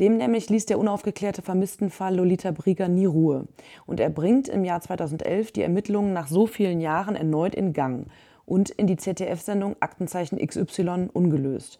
Dem 0.00 0.18
nämlich 0.18 0.50
ließ 0.50 0.66
der 0.66 0.78
unaufgeklärte 0.78 1.40
Vermisstenfall 1.40 2.14
Lolita 2.14 2.50
Brieger 2.50 2.88
nie 2.88 3.06
Ruhe. 3.06 3.48
Und 3.86 3.98
er 3.98 4.10
bringt 4.10 4.50
im 4.50 4.62
Jahr 4.62 4.82
2011 4.82 5.52
die 5.52 5.62
Ermittlungen 5.62 6.12
nach 6.12 6.28
so 6.28 6.46
vielen 6.46 6.82
Jahren 6.82 7.16
erneut 7.16 7.54
in 7.54 7.72
Gang 7.72 8.08
und 8.44 8.68
in 8.68 8.86
die 8.86 8.98
ZDF-Sendung 8.98 9.76
Aktenzeichen 9.80 10.46
XY 10.46 11.08
ungelöst. 11.14 11.78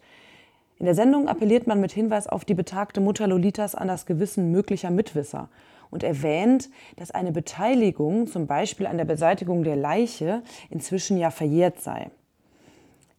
In 0.79 0.85
der 0.85 0.95
Sendung 0.95 1.27
appelliert 1.27 1.67
man 1.67 1.79
mit 1.79 1.91
Hinweis 1.91 2.27
auf 2.27 2.45
die 2.45 2.53
betagte 2.53 2.99
Mutter 2.99 3.27
Lolitas 3.27 3.75
an 3.75 3.87
das 3.87 4.05
Gewissen 4.05 4.51
möglicher 4.51 4.91
Mitwisser 4.91 5.49
und 5.89 6.03
erwähnt, 6.03 6.69
dass 6.95 7.11
eine 7.11 7.31
Beteiligung, 7.31 8.27
zum 8.27 8.47
Beispiel 8.47 8.87
an 8.87 8.97
der 8.97 9.05
Beseitigung 9.05 9.63
der 9.63 9.75
Leiche, 9.75 10.41
inzwischen 10.69 11.17
ja 11.17 11.29
verjährt 11.29 11.81
sei. 11.81 12.09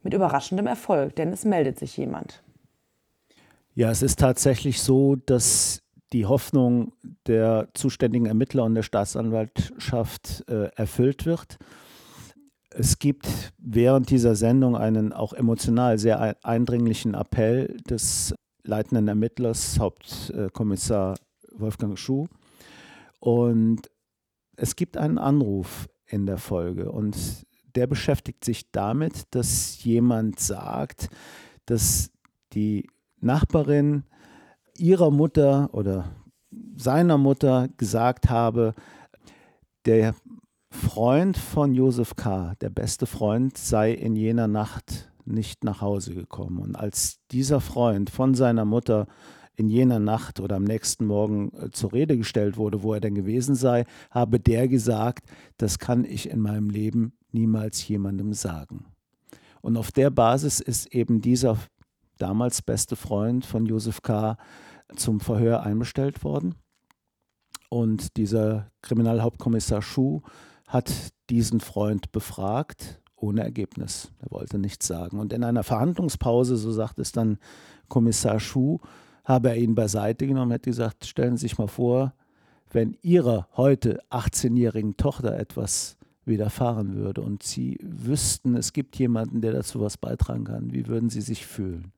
Mit 0.03 0.13
überraschendem 0.13 0.67
Erfolg, 0.67 1.15
denn 1.17 1.33
es 1.33 1.45
meldet 1.45 1.79
sich 1.79 1.97
jemand. 1.97 2.43
Ja, 3.75 3.91
es 3.91 4.03
ist 4.03 4.19
tatsächlich 4.19 4.83
so, 4.83 5.17
dass 5.17 5.83
die 6.13 6.27
Hoffnung 6.27 6.93
der 7.27 7.69
zuständigen 7.75 8.27
Ermittler 8.27 8.65
und 8.65 8.75
der 8.75 8.83
Staatsanwaltschaft 8.83 10.45
äh, 10.49 10.67
erfüllt 10.77 11.27
wird. 11.27 11.59
Es 12.77 12.99
gibt 12.99 13.29
während 13.59 14.11
dieser 14.11 14.35
Sendung 14.35 14.77
einen 14.77 15.13
auch 15.13 15.33
emotional 15.33 15.97
sehr 15.97 16.37
eindringlichen 16.45 17.15
Appell 17.15 17.77
des 17.89 18.35
leitenden 18.65 19.07
Ermittlers, 19.07 19.79
Hauptkommissar 19.79 21.15
Wolfgang 21.53 21.97
Schuh. 21.97 22.27
Und 23.21 23.83
es 24.57 24.75
gibt 24.75 24.97
einen 24.97 25.19
Anruf 25.19 25.89
in 26.07 26.27
der 26.27 26.39
Folge 26.39 26.91
und 26.91 27.17
der 27.77 27.87
beschäftigt 27.87 28.45
sich 28.45 28.73
damit, 28.73 29.23
dass 29.31 29.83
jemand 29.85 30.41
sagt, 30.41 31.11
dass 31.67 32.11
die 32.55 32.89
Nachbarin 33.21 34.03
ihrer 34.77 35.13
Mutter 35.13 35.73
oder 35.73 36.11
seiner 36.77 37.19
Mutter 37.19 37.69
gesagt 37.77 38.31
habe, 38.31 38.75
der 39.85 40.15
Freund 40.75 41.37
von 41.39 41.73
Josef 41.73 42.17
K., 42.17 42.55
der 42.61 42.69
beste 42.69 43.07
Freund, 43.07 43.57
sei 43.57 43.93
in 43.93 44.17
jener 44.17 44.49
Nacht 44.49 45.11
nicht 45.25 45.65
nach 45.65 45.81
Hause 45.81 46.15
gekommen. 46.15 46.59
Und 46.59 46.77
als 46.77 47.21
dieser 47.31 47.61
Freund 47.61 48.11
von 48.11 48.35
seiner 48.35 48.65
Mutter 48.65 49.07
in 49.57 49.69
jener 49.69 50.01
Nacht 50.01 50.41
oder 50.41 50.57
am 50.57 50.65
nächsten 50.65 51.07
Morgen 51.07 51.53
äh, 51.55 51.71
zur 51.71 51.93
Rede 51.93 52.19
gestellt 52.19 52.57
wurde, 52.57 52.83
wo 52.83 52.93
er 52.93 53.01
denn 53.01 53.15
gewesen 53.15 53.55
sei, 53.55 53.87
habe 54.11 54.41
der 54.41 54.67
gesagt, 54.67 55.27
das 55.57 55.79
kann 55.79 56.05
ich 56.05 56.29
in 56.29 56.41
meinem 56.41 56.71
Leben 56.71 57.17
niemals 57.31 57.87
jemandem 57.87 58.33
sagen. 58.33 58.87
Und 59.63 59.77
auf 59.77 59.93
der 59.93 60.11
Basis 60.11 60.61
ist 60.61 60.93
eben 60.93 61.21
dieser 61.21 61.57
damals 62.19 62.63
beste 62.63 62.97
Freund 62.97 63.47
von 63.47 63.65
Josef 63.65 64.03
K., 64.03 64.37
zum 64.97 65.21
Verhör 65.21 65.63
einbestellt 65.63 66.25
worden. 66.25 66.57
Und 67.71 68.17
dieser 68.17 68.71
Kriminalhauptkommissar 68.83 69.81
Schuh 69.83 70.21
hat 70.75 70.93
diesen 71.31 71.61
Freund 71.61 72.11
befragt, 72.11 73.01
ohne 73.15 73.45
Ergebnis. 73.45 74.11
Er 74.19 74.33
wollte 74.33 74.59
nichts 74.59 74.89
sagen. 74.89 75.21
Und 75.21 75.33
in 75.33 75.45
einer 75.45 75.63
Verhandlungspause, 75.63 76.57
so 76.57 76.73
sagt 76.73 76.99
es 76.99 77.13
dann 77.13 77.39
Kommissar 77.89 78.41
Schuh, 78.41 78.81
habe 79.25 79.51
er 79.51 79.57
ihn 79.57 79.77
beiseite 79.77 80.27
genommen 80.27 80.49
und 80.49 80.55
hat 80.55 80.65
gesagt, 80.65 81.07
stellen 81.07 81.37
Sie 81.37 81.43
sich 81.43 81.59
mal 81.59 81.69
vor, 81.69 82.13
wenn 82.73 82.97
Ihrer 83.03 83.47
heute 83.57 84.03
18-jährigen 84.11 84.97
Tochter 84.97 85.39
etwas 85.39 85.97
widerfahren 86.25 86.97
würde 86.97 87.23
und 87.23 87.45
Sie 87.45 87.79
wüssten, 87.81 88.57
es 88.57 88.73
gibt 88.73 88.97
jemanden, 88.97 89.43
der 89.43 89.53
dazu 89.53 89.81
was 89.81 89.97
beitragen 89.97 90.43
kann, 90.43 90.73
wie 90.73 90.89
würden 90.89 91.09
Sie 91.09 91.21
sich 91.21 91.47
fühlen? 91.47 91.93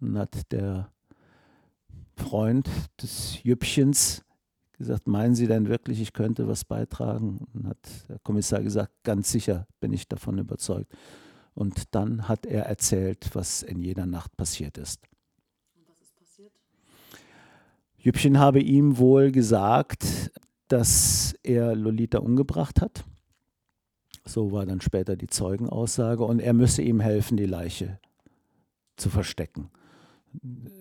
Und 0.00 0.18
hat 0.18 0.50
der 0.50 0.90
Freund 2.16 2.68
des 3.00 3.40
Jüppchens 3.44 4.24
gesagt, 4.78 5.06
meinen 5.06 5.34
Sie 5.34 5.46
denn 5.46 5.68
wirklich, 5.68 6.00
ich 6.00 6.12
könnte 6.12 6.48
was 6.48 6.64
beitragen? 6.64 7.46
Und 7.52 7.66
hat 7.66 7.78
der 8.08 8.18
Kommissar 8.20 8.62
gesagt, 8.62 8.92
ganz 9.02 9.30
sicher 9.30 9.66
bin 9.80 9.92
ich 9.92 10.08
davon 10.08 10.38
überzeugt. 10.38 10.92
Und 11.54 11.94
dann 11.94 12.28
hat 12.28 12.46
er 12.46 12.66
erzählt, 12.66 13.30
was 13.34 13.62
in 13.62 13.80
jeder 13.80 14.06
Nacht 14.06 14.36
passiert 14.36 14.76
ist. 14.76 15.00
Und 15.76 15.88
was 15.88 16.00
ist 16.00 16.16
passiert? 16.16 16.52
Jüppchen 17.96 18.38
habe 18.38 18.60
ihm 18.60 18.98
wohl 18.98 19.30
gesagt, 19.30 20.30
dass 20.68 21.34
er 21.42 21.76
Lolita 21.76 22.18
umgebracht 22.18 22.80
hat. 22.80 23.04
So 24.24 24.52
war 24.52 24.66
dann 24.66 24.80
später 24.80 25.16
die 25.16 25.28
Zeugenaussage. 25.28 26.24
Und 26.24 26.40
er 26.40 26.54
müsse 26.54 26.82
ihm 26.82 27.00
helfen, 27.00 27.36
die 27.36 27.46
Leiche 27.46 28.00
zu 28.96 29.10
verstecken. 29.10 29.70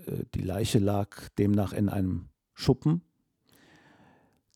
Äh, 0.06 0.24
die 0.34 0.42
Leiche 0.42 0.80
lag 0.80 1.30
demnach 1.38 1.74
in 1.74 1.90
einem 1.90 2.30
Schuppen. 2.54 3.02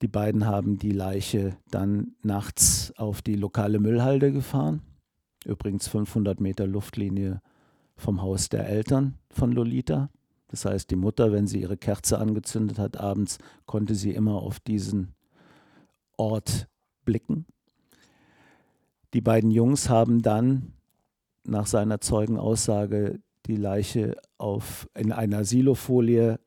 Die 0.01 0.07
beiden 0.07 0.45
haben 0.45 0.77
die 0.77 0.91
Leiche 0.91 1.57
dann 1.71 2.15
nachts 2.21 2.93
auf 2.97 3.21
die 3.21 3.36
lokale 3.36 3.79
Müllhalde 3.79 4.31
gefahren. 4.31 4.81
Übrigens 5.45 5.88
500 5.88 6.39
Meter 6.39 6.67
Luftlinie 6.67 7.41
vom 7.95 8.21
Haus 8.21 8.49
der 8.49 8.67
Eltern 8.67 9.15
von 9.29 9.51
Lolita. 9.51 10.10
Das 10.49 10.65
heißt, 10.65 10.91
die 10.91 10.95
Mutter, 10.95 11.31
wenn 11.31 11.47
sie 11.47 11.62
ihre 11.62 11.77
Kerze 11.77 12.19
angezündet 12.19 12.77
hat 12.77 12.97
abends, 12.97 13.39
konnte 13.65 13.95
sie 13.95 14.12
immer 14.12 14.36
auf 14.36 14.60
diesen 14.60 15.13
Ort 16.15 16.67
blicken. 17.03 17.45
Die 19.13 19.21
beiden 19.21 19.51
Jungs 19.51 19.89
haben 19.89 20.21
dann 20.21 20.73
nach 21.43 21.65
seiner 21.65 22.01
Zeugenaussage 22.01 23.19
die 23.45 23.55
Leiche 23.55 24.15
auf, 24.38 24.88
in 24.93 25.12
einer 25.12 25.43
Silofolie 25.43 26.39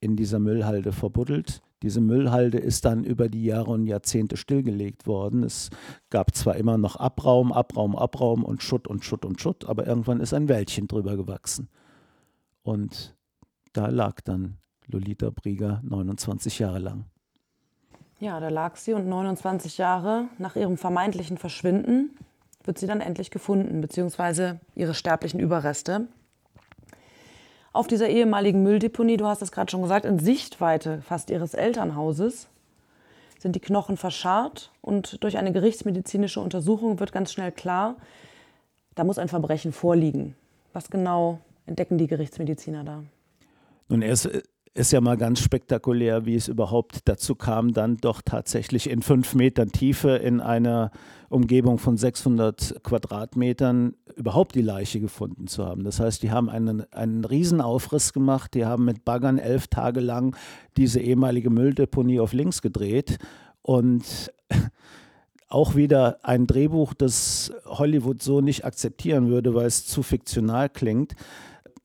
in 0.00 0.16
dieser 0.16 0.38
Müllhalde 0.38 0.92
verbuddelt. 0.92 1.62
Diese 1.82 2.00
Müllhalde 2.00 2.58
ist 2.58 2.84
dann 2.84 3.04
über 3.04 3.28
die 3.28 3.44
Jahre 3.44 3.70
und 3.70 3.86
Jahrzehnte 3.86 4.36
stillgelegt 4.36 5.06
worden. 5.06 5.42
Es 5.42 5.70
gab 6.08 6.34
zwar 6.34 6.56
immer 6.56 6.78
noch 6.78 6.96
Abraum, 6.96 7.52
Abraum, 7.52 7.96
Abraum 7.96 8.44
und 8.44 8.62
Schutt 8.62 8.88
und 8.88 9.04
Schutt 9.04 9.24
und 9.24 9.40
Schutt, 9.40 9.68
aber 9.68 9.86
irgendwann 9.86 10.20
ist 10.20 10.32
ein 10.32 10.48
Wäldchen 10.48 10.88
drüber 10.88 11.16
gewachsen. 11.16 11.68
Und 12.62 13.14
da 13.72 13.88
lag 13.88 14.20
dann 14.22 14.56
Lolita 14.86 15.30
Brieger 15.30 15.82
29 15.84 16.58
Jahre 16.58 16.78
lang. 16.78 17.04
Ja, 18.18 18.40
da 18.40 18.48
lag 18.48 18.76
sie 18.76 18.94
und 18.94 19.06
29 19.06 19.76
Jahre 19.76 20.28
nach 20.38 20.56
ihrem 20.56 20.78
vermeintlichen 20.78 21.36
Verschwinden 21.36 22.16
wird 22.64 22.78
sie 22.78 22.86
dann 22.86 23.00
endlich 23.00 23.30
gefunden, 23.30 23.80
beziehungsweise 23.80 24.60
ihre 24.74 24.94
sterblichen 24.94 25.38
Überreste 25.38 26.08
auf 27.76 27.86
dieser 27.86 28.08
ehemaligen 28.08 28.62
Mülldeponie, 28.62 29.16
du 29.16 29.26
hast 29.26 29.42
es 29.42 29.52
gerade 29.52 29.70
schon 29.70 29.82
gesagt, 29.82 30.04
in 30.04 30.18
Sichtweite 30.18 31.02
fast 31.02 31.30
ihres 31.30 31.54
Elternhauses 31.54 32.48
sind 33.38 33.54
die 33.54 33.60
Knochen 33.60 33.96
verscharrt 33.96 34.72
und 34.80 35.22
durch 35.22 35.36
eine 35.36 35.52
gerichtsmedizinische 35.52 36.40
Untersuchung 36.40 36.98
wird 37.00 37.12
ganz 37.12 37.32
schnell 37.32 37.52
klar, 37.52 37.96
da 38.94 39.04
muss 39.04 39.18
ein 39.18 39.28
Verbrechen 39.28 39.72
vorliegen. 39.72 40.34
Was 40.72 40.90
genau 40.90 41.38
entdecken 41.66 41.98
die 41.98 42.06
Gerichtsmediziner 42.06 42.82
da? 42.82 43.02
Nun, 43.88 44.02
erst, 44.02 44.30
ist 44.76 44.92
ja 44.92 45.00
mal 45.00 45.16
ganz 45.16 45.40
spektakulär, 45.40 46.26
wie 46.26 46.34
es 46.34 46.48
überhaupt 46.48 47.00
dazu 47.06 47.34
kam, 47.34 47.72
dann 47.72 47.96
doch 47.96 48.20
tatsächlich 48.22 48.90
in 48.90 49.00
fünf 49.00 49.34
Metern 49.34 49.72
Tiefe 49.72 50.10
in 50.10 50.40
einer 50.40 50.90
Umgebung 51.30 51.78
von 51.78 51.96
600 51.96 52.82
Quadratmetern 52.82 53.94
überhaupt 54.16 54.54
die 54.54 54.62
Leiche 54.62 55.00
gefunden 55.00 55.46
zu 55.46 55.64
haben. 55.64 55.82
Das 55.82 55.98
heißt, 55.98 56.22
die 56.22 56.30
haben 56.30 56.50
einen, 56.50 56.92
einen 56.92 57.24
Riesenaufriss 57.24 58.12
gemacht, 58.12 58.54
die 58.54 58.66
haben 58.66 58.84
mit 58.84 59.04
Baggern 59.04 59.38
elf 59.38 59.66
Tage 59.68 60.00
lang 60.00 60.36
diese 60.76 61.00
ehemalige 61.00 61.50
Mülldeponie 61.50 62.20
auf 62.20 62.34
links 62.34 62.60
gedreht. 62.60 63.18
Und 63.62 64.30
auch 65.48 65.74
wieder 65.74 66.18
ein 66.22 66.46
Drehbuch, 66.46 66.92
das 66.92 67.50
Hollywood 67.64 68.22
so 68.22 68.42
nicht 68.42 68.64
akzeptieren 68.64 69.28
würde, 69.30 69.54
weil 69.54 69.66
es 69.66 69.86
zu 69.86 70.02
fiktional 70.02 70.68
klingt 70.68 71.16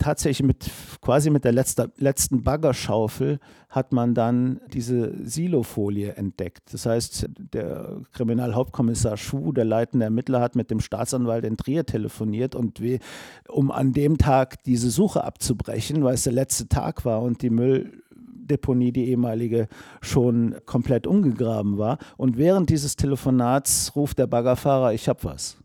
tatsächlich 0.01 0.45
mit 0.45 0.69
quasi 1.01 1.29
mit 1.29 1.45
der 1.45 1.51
letzte, 1.51 1.91
letzten 1.97 2.43
Baggerschaufel 2.43 3.39
hat 3.69 3.93
man 3.93 4.13
dann 4.13 4.59
diese 4.73 5.13
Silofolie 5.23 6.13
entdeckt. 6.13 6.73
Das 6.73 6.85
heißt, 6.85 7.29
der 7.53 8.01
Kriminalhauptkommissar 8.11 9.15
Schuh, 9.15 9.51
der 9.51 9.65
leitende 9.65 10.05
Ermittler, 10.05 10.41
hat 10.41 10.55
mit 10.55 10.71
dem 10.71 10.79
Staatsanwalt 10.79 11.45
in 11.45 11.55
Trier 11.55 11.85
telefoniert 11.85 12.55
und 12.55 12.81
wie, 12.81 12.99
um 13.47 13.71
an 13.71 13.93
dem 13.93 14.17
Tag 14.17 14.63
diese 14.63 14.89
Suche 14.89 15.23
abzubrechen, 15.23 16.03
weil 16.03 16.15
es 16.15 16.23
der 16.23 16.33
letzte 16.33 16.67
Tag 16.67 17.05
war 17.05 17.21
und 17.21 17.43
die 17.43 17.51
Mülldeponie, 17.51 18.91
die 18.91 19.09
ehemalige, 19.09 19.67
schon 20.01 20.55
komplett 20.65 21.05
umgegraben 21.05 21.77
war. 21.77 21.99
Und 22.17 22.37
während 22.37 22.69
dieses 22.69 22.95
Telefonats 22.95 23.95
ruft 23.95 24.17
der 24.19 24.27
Baggerfahrer, 24.27 24.93
ich 24.93 25.07
hab 25.07 25.23
was. 25.23 25.57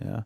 Ja. 0.00 0.24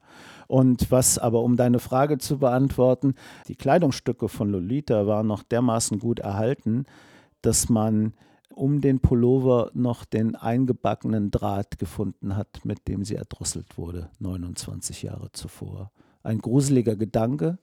Und 0.53 0.91
was 0.91 1.17
aber, 1.17 1.41
um 1.41 1.57
deine 1.57 1.79
Frage 1.79 2.19
zu 2.19 2.39
beantworten, 2.39 3.15
die 3.49 3.55
Kleidungsstücke 3.55 4.29
von 4.29 4.51
Lolita 4.51 5.07
waren 5.07 5.27
noch 5.27 5.43
dermaßen 5.43 5.99
gut 5.99 6.19
erhalten, 6.19 6.85
dass 7.41 7.71
man 7.71 8.13
um 8.55 8.83
den 8.83 9.01
Pullover 9.01 9.71
noch 9.73 10.05
den 10.05 10.37
eingebackenen 10.37 11.31
Draht 11.31 11.79
gefunden 11.79 12.37
hat, 12.37 12.67
mit 12.67 12.87
dem 12.87 13.03
sie 13.03 13.15
erdrosselt 13.15 13.79
wurde, 13.79 14.11
29 14.19 15.05
Jahre 15.05 15.33
zuvor. 15.33 15.91
Ein 16.23 16.41
gruseliger 16.41 16.97
Gedanke 16.97 17.57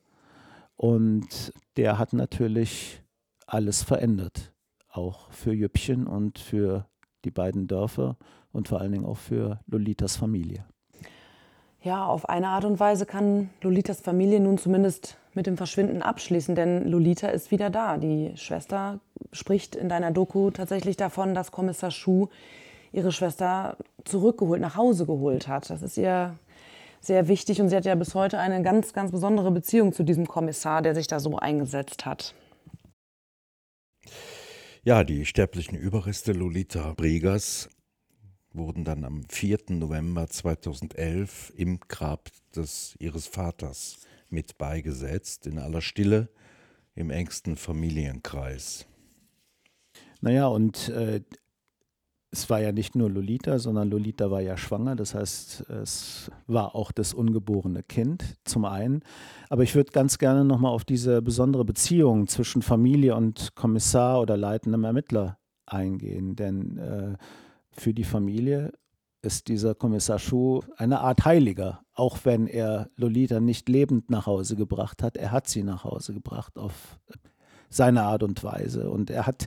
und 0.75 1.53
der 1.77 1.99
hat 1.99 2.13
natürlich 2.13 3.03
alles 3.45 3.83
verändert, 3.83 4.51
auch 4.87 5.29
für 5.29 5.53
Jüppchen 5.53 6.07
und 6.07 6.39
für 6.39 6.87
die 7.23 7.29
beiden 7.29 7.67
Dörfer 7.67 8.17
und 8.51 8.67
vor 8.67 8.81
allen 8.81 8.93
Dingen 8.93 9.05
auch 9.05 9.17
für 9.17 9.59
Lolitas 9.67 10.15
Familie. 10.15 10.65
Ja, 11.81 12.05
auf 12.05 12.27
eine 12.27 12.49
Art 12.49 12.65
und 12.65 12.79
Weise 12.79 13.05
kann 13.05 13.49
Lolitas 13.61 14.01
Familie 14.01 14.41
nun 14.41 14.57
zumindest 14.57 15.17
mit 15.33 15.47
dem 15.47 15.55
Verschwinden 15.55 16.01
abschließen, 16.01 16.53
denn 16.53 16.85
Lolita 16.85 17.29
ist 17.29 17.51
wieder 17.51 17.69
da. 17.69 17.97
Die 17.97 18.33
Schwester 18.35 18.99
spricht 19.31 19.75
in 19.75 19.87
deiner 19.87 20.11
Doku 20.11 20.51
tatsächlich 20.51 20.97
davon, 20.97 21.33
dass 21.33 21.51
Kommissar 21.51 21.91
Schuh 21.91 22.27
ihre 22.91 23.11
Schwester 23.13 23.77
zurückgeholt, 24.03 24.59
nach 24.59 24.75
Hause 24.75 25.05
geholt 25.05 25.47
hat. 25.47 25.69
Das 25.69 25.81
ist 25.81 25.97
ihr 25.97 26.35
sehr 26.99 27.29
wichtig 27.29 27.61
und 27.61 27.69
sie 27.69 27.77
hat 27.77 27.85
ja 27.85 27.95
bis 27.95 28.13
heute 28.13 28.39
eine 28.39 28.61
ganz, 28.61 28.91
ganz 28.91 29.11
besondere 29.11 29.51
Beziehung 29.51 29.93
zu 29.93 30.03
diesem 30.03 30.27
Kommissar, 30.27 30.81
der 30.81 30.95
sich 30.95 31.07
da 31.07 31.19
so 31.19 31.37
eingesetzt 31.37 32.05
hat. 32.05 32.33
Ja, 34.83 35.03
die 35.03 35.25
sterblichen 35.25 35.77
Überreste 35.77 36.33
Lolita 36.33 36.93
Brigers 36.97 37.69
wurden 38.51 38.83
dann 38.83 39.03
am 39.03 39.23
4. 39.29 39.59
November 39.69 40.27
2011 40.27 41.53
im 41.55 41.79
Grab 41.81 42.29
des, 42.55 42.95
ihres 42.99 43.27
Vaters 43.27 43.99
mit 44.29 44.57
beigesetzt, 44.57 45.47
in 45.47 45.59
aller 45.59 45.81
Stille, 45.81 46.29
im 46.95 47.09
engsten 47.09 47.55
Familienkreis. 47.55 48.85
Naja, 50.21 50.47
und 50.47 50.89
äh, 50.89 51.21
es 52.31 52.49
war 52.49 52.61
ja 52.61 52.71
nicht 52.71 52.95
nur 52.95 53.09
Lolita, 53.09 53.57
sondern 53.57 53.89
Lolita 53.89 54.29
war 54.29 54.41
ja 54.41 54.55
schwanger. 54.55 54.95
Das 54.95 55.15
heißt, 55.15 55.61
es 55.69 56.31
war 56.45 56.75
auch 56.75 56.91
das 56.91 57.13
ungeborene 57.13 57.81
Kind 57.81 58.35
zum 58.43 58.65
einen. 58.65 59.01
Aber 59.49 59.63
ich 59.63 59.73
würde 59.73 59.91
ganz 59.91 60.19
gerne 60.19 60.45
nochmal 60.45 60.71
auf 60.71 60.85
diese 60.85 61.21
besondere 61.21 61.65
Beziehung 61.65 62.27
zwischen 62.27 62.61
Familie 62.61 63.15
und 63.15 63.55
Kommissar 63.55 64.21
oder 64.21 64.37
leitendem 64.37 64.83
Ermittler 64.83 65.39
eingehen. 65.65 66.35
Denn 66.35 66.77
äh, 66.77 67.17
für 67.79 67.93
die 67.93 68.03
Familie 68.03 68.73
ist 69.21 69.47
dieser 69.47 69.75
Kommissar 69.75 70.19
Schuh 70.19 70.61
eine 70.77 71.01
Art 71.01 71.25
Heiliger, 71.25 71.81
auch 71.93 72.19
wenn 72.23 72.47
er 72.47 72.89
Lolita 72.95 73.39
nicht 73.39 73.67
lebend 73.67 74.09
nach 74.09 74.25
Hause 74.25 74.55
gebracht 74.55 75.03
hat. 75.03 75.17
Er 75.17 75.31
hat 75.31 75.47
sie 75.47 75.63
nach 75.63 75.83
Hause 75.83 76.13
gebracht 76.13 76.57
auf 76.57 76.99
seine 77.69 78.03
Art 78.03 78.23
und 78.23 78.43
Weise. 78.43 78.89
Und 78.89 79.09
er 79.09 79.27
hat 79.27 79.45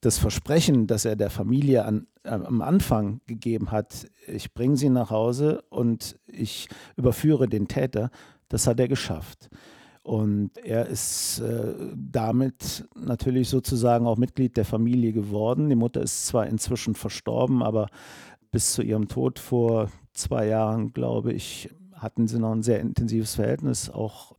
das 0.00 0.18
Versprechen, 0.18 0.86
das 0.86 1.04
er 1.04 1.16
der 1.16 1.30
Familie 1.30 1.84
an, 1.84 2.06
äh, 2.22 2.30
am 2.30 2.62
Anfang 2.62 3.20
gegeben 3.26 3.70
hat, 3.70 4.06
ich 4.26 4.54
bringe 4.54 4.76
sie 4.76 4.88
nach 4.88 5.10
Hause 5.10 5.62
und 5.68 6.18
ich 6.26 6.68
überführe 6.96 7.48
den 7.48 7.68
Täter, 7.68 8.10
das 8.48 8.66
hat 8.66 8.80
er 8.80 8.88
geschafft. 8.88 9.50
Und 10.02 10.56
er 10.56 10.86
ist 10.86 11.40
äh, 11.40 11.74
damit 11.94 12.88
natürlich 12.94 13.48
sozusagen 13.48 14.06
auch 14.06 14.16
Mitglied 14.16 14.56
der 14.56 14.64
Familie 14.64 15.12
geworden. 15.12 15.68
Die 15.68 15.76
Mutter 15.76 16.00
ist 16.00 16.26
zwar 16.26 16.46
inzwischen 16.46 16.94
verstorben, 16.94 17.62
aber 17.62 17.88
bis 18.50 18.72
zu 18.72 18.82
ihrem 18.82 19.08
Tod 19.08 19.38
vor 19.38 19.90
zwei 20.14 20.46
Jahren, 20.46 20.92
glaube 20.92 21.32
ich, 21.32 21.68
hatten 21.92 22.26
sie 22.28 22.38
noch 22.38 22.52
ein 22.52 22.62
sehr 22.62 22.80
intensives 22.80 23.34
Verhältnis 23.34 23.90
auch 23.90 24.34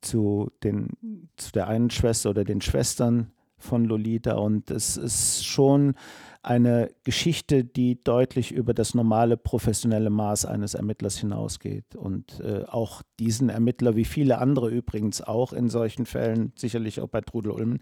zu, 0.00 0.50
den, 0.62 0.88
zu 1.36 1.52
der 1.52 1.68
einen 1.68 1.90
Schwester 1.90 2.30
oder 2.30 2.44
den 2.44 2.60
Schwestern 2.60 3.32
von 3.58 3.84
Lolita. 3.84 4.34
Und 4.34 4.70
es 4.70 4.96
ist 4.96 5.44
schon 5.44 5.94
eine 6.42 6.90
Geschichte, 7.04 7.64
die 7.64 8.02
deutlich 8.02 8.50
über 8.52 8.72
das 8.72 8.94
normale 8.94 9.36
professionelle 9.36 10.08
Maß 10.08 10.46
eines 10.46 10.74
Ermittlers 10.74 11.18
hinausgeht. 11.18 11.94
Und 11.94 12.40
äh, 12.40 12.64
auch 12.64 13.02
diesen 13.18 13.50
Ermittler, 13.50 13.94
wie 13.94 14.06
viele 14.06 14.38
andere 14.38 14.70
übrigens 14.70 15.20
auch 15.20 15.52
in 15.52 15.68
solchen 15.68 16.06
Fällen, 16.06 16.52
sicherlich 16.56 17.00
auch 17.00 17.08
bei 17.08 17.20
Trudel 17.20 17.52
Ulmen, 17.52 17.80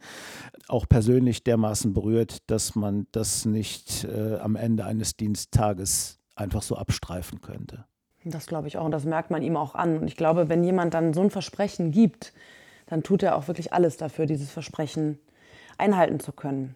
auch 0.67 0.89
persönlich 0.89 1.45
dermaßen 1.45 1.95
berührt, 1.95 2.51
dass 2.51 2.75
man 2.75 3.07
das 3.13 3.45
nicht 3.45 4.05
äh, 4.05 4.37
am 4.39 4.57
Ende 4.57 4.85
eines 4.85 5.17
Diensttages 5.17 6.19
einfach 6.35 6.63
so 6.63 6.77
abstreifen 6.77 7.41
könnte. 7.41 7.85
Das 8.25 8.47
glaube 8.47 8.67
ich 8.67 8.77
auch 8.77 8.85
und 8.85 8.91
das 8.91 9.05
merkt 9.05 9.31
man 9.31 9.43
ihm 9.43 9.57
auch 9.57 9.77
an. 9.77 9.99
Und 9.99 10.09
ich 10.09 10.17
glaube, 10.17 10.49
wenn 10.49 10.65
jemand 10.65 10.95
dann 10.95 11.15
so 11.15 11.21
ein 11.21 11.31
Versprechen 11.31 11.93
gibt, 11.93 12.33
dann 12.87 13.05
tut 13.05 13.23
er 13.23 13.37
auch 13.37 13.47
wirklich 13.47 13.73
alles 13.73 13.97
dafür, 13.97 14.27
dieses 14.27 14.51
Versprechen 14.51 15.19
einhalten 15.77 16.19
zu 16.19 16.33
können. 16.33 16.75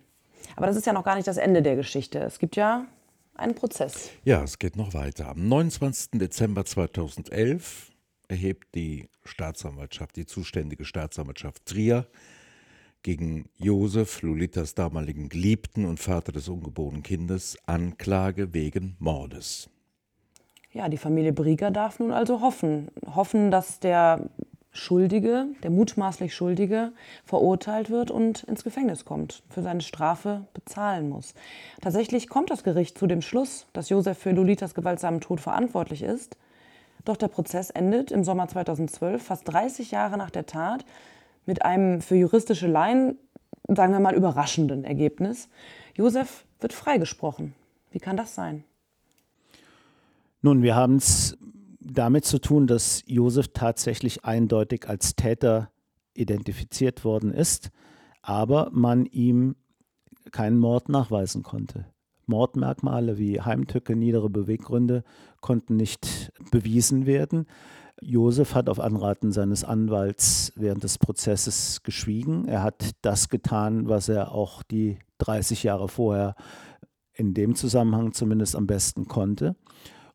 Aber 0.56 0.66
das 0.66 0.76
ist 0.76 0.86
ja 0.86 0.92
noch 0.92 1.04
gar 1.04 1.16
nicht 1.16 1.26
das 1.26 1.36
Ende 1.36 1.62
der 1.62 1.76
Geschichte. 1.76 2.18
Es 2.20 2.38
gibt 2.38 2.56
ja 2.56 2.86
einen 3.34 3.54
Prozess. 3.54 4.10
Ja, 4.24 4.42
es 4.42 4.58
geht 4.58 4.76
noch 4.76 4.94
weiter. 4.94 5.28
Am 5.28 5.48
29. 5.48 6.18
Dezember 6.20 6.64
2011 6.64 7.90
erhebt 8.28 8.74
die 8.74 9.08
Staatsanwaltschaft, 9.24 10.16
die 10.16 10.26
zuständige 10.26 10.84
Staatsanwaltschaft 10.84 11.66
Trier, 11.66 12.06
gegen 13.02 13.46
Josef, 13.58 14.22
Lolitas 14.22 14.74
damaligen 14.74 15.28
Geliebten 15.28 15.84
und 15.84 15.98
Vater 15.98 16.32
des 16.32 16.48
ungeborenen 16.48 17.02
Kindes, 17.02 17.58
Anklage 17.66 18.54
wegen 18.54 18.96
Mordes. 19.00 19.68
Ja, 20.72 20.88
die 20.88 20.98
Familie 20.98 21.32
Brieger 21.32 21.70
darf 21.70 21.98
nun 21.98 22.12
also 22.12 22.40
hoffen. 22.40 22.88
Hoffen, 23.14 23.50
dass 23.50 23.80
der 23.80 24.30
Schuldige, 24.72 25.48
der 25.62 25.70
mutmaßlich 25.70 26.34
Schuldige, 26.34 26.92
verurteilt 27.24 27.90
wird 27.90 28.10
und 28.10 28.42
ins 28.44 28.64
Gefängnis 28.64 29.04
kommt, 29.04 29.42
für 29.50 29.62
seine 29.62 29.82
Strafe 29.82 30.46
bezahlen 30.54 31.10
muss. 31.10 31.34
Tatsächlich 31.82 32.28
kommt 32.28 32.50
das 32.50 32.64
Gericht 32.64 32.96
zu 32.96 33.06
dem 33.06 33.20
Schluss, 33.20 33.66
dass 33.74 33.90
Josef 33.90 34.18
für 34.18 34.32
Lolitas 34.32 34.74
gewaltsamen 34.74 35.20
Tod 35.20 35.40
verantwortlich 35.40 36.02
ist. 36.02 36.38
Doch 37.04 37.18
der 37.18 37.28
Prozess 37.28 37.68
endet 37.68 38.10
im 38.10 38.24
Sommer 38.24 38.48
2012, 38.48 39.22
fast 39.22 39.46
30 39.52 39.90
Jahre 39.90 40.16
nach 40.16 40.30
der 40.30 40.46
Tat, 40.46 40.86
mit 41.44 41.64
einem 41.64 42.00
für 42.00 42.14
juristische 42.14 42.66
Laien, 42.66 43.18
sagen 43.68 43.92
wir 43.92 44.00
mal, 44.00 44.14
überraschenden 44.14 44.84
Ergebnis. 44.84 45.48
Josef 45.94 46.44
wird 46.60 46.72
freigesprochen. 46.72 47.54
Wie 47.90 47.98
kann 47.98 48.16
das 48.16 48.34
sein? 48.34 48.64
Nun, 50.40 50.62
wir 50.62 50.74
haben 50.74 50.96
es 50.96 51.36
damit 51.84 52.24
zu 52.24 52.38
tun, 52.38 52.66
dass 52.66 53.02
Josef 53.06 53.48
tatsächlich 53.52 54.24
eindeutig 54.24 54.88
als 54.88 55.16
Täter 55.16 55.70
identifiziert 56.14 57.04
worden 57.04 57.32
ist, 57.32 57.70
aber 58.22 58.70
man 58.72 59.06
ihm 59.06 59.56
keinen 60.30 60.58
Mord 60.58 60.88
nachweisen 60.88 61.42
konnte. 61.42 61.86
Mordmerkmale 62.26 63.18
wie 63.18 63.40
Heimtücke, 63.40 63.96
niedere 63.96 64.30
Beweggründe 64.30 65.02
konnten 65.40 65.76
nicht 65.76 66.32
bewiesen 66.50 67.06
werden. 67.06 67.46
Josef 68.00 68.54
hat 68.54 68.68
auf 68.68 68.80
Anraten 68.80 69.32
seines 69.32 69.64
Anwalts 69.64 70.52
während 70.56 70.82
des 70.82 70.98
Prozesses 70.98 71.82
geschwiegen. 71.82 72.46
Er 72.46 72.62
hat 72.62 72.92
das 73.02 73.28
getan, 73.28 73.88
was 73.88 74.08
er 74.08 74.32
auch 74.32 74.62
die 74.62 74.98
30 75.18 75.62
Jahre 75.62 75.88
vorher 75.88 76.34
in 77.14 77.34
dem 77.34 77.54
Zusammenhang 77.54 78.12
zumindest 78.12 78.56
am 78.56 78.66
besten 78.66 79.06
konnte. 79.06 79.56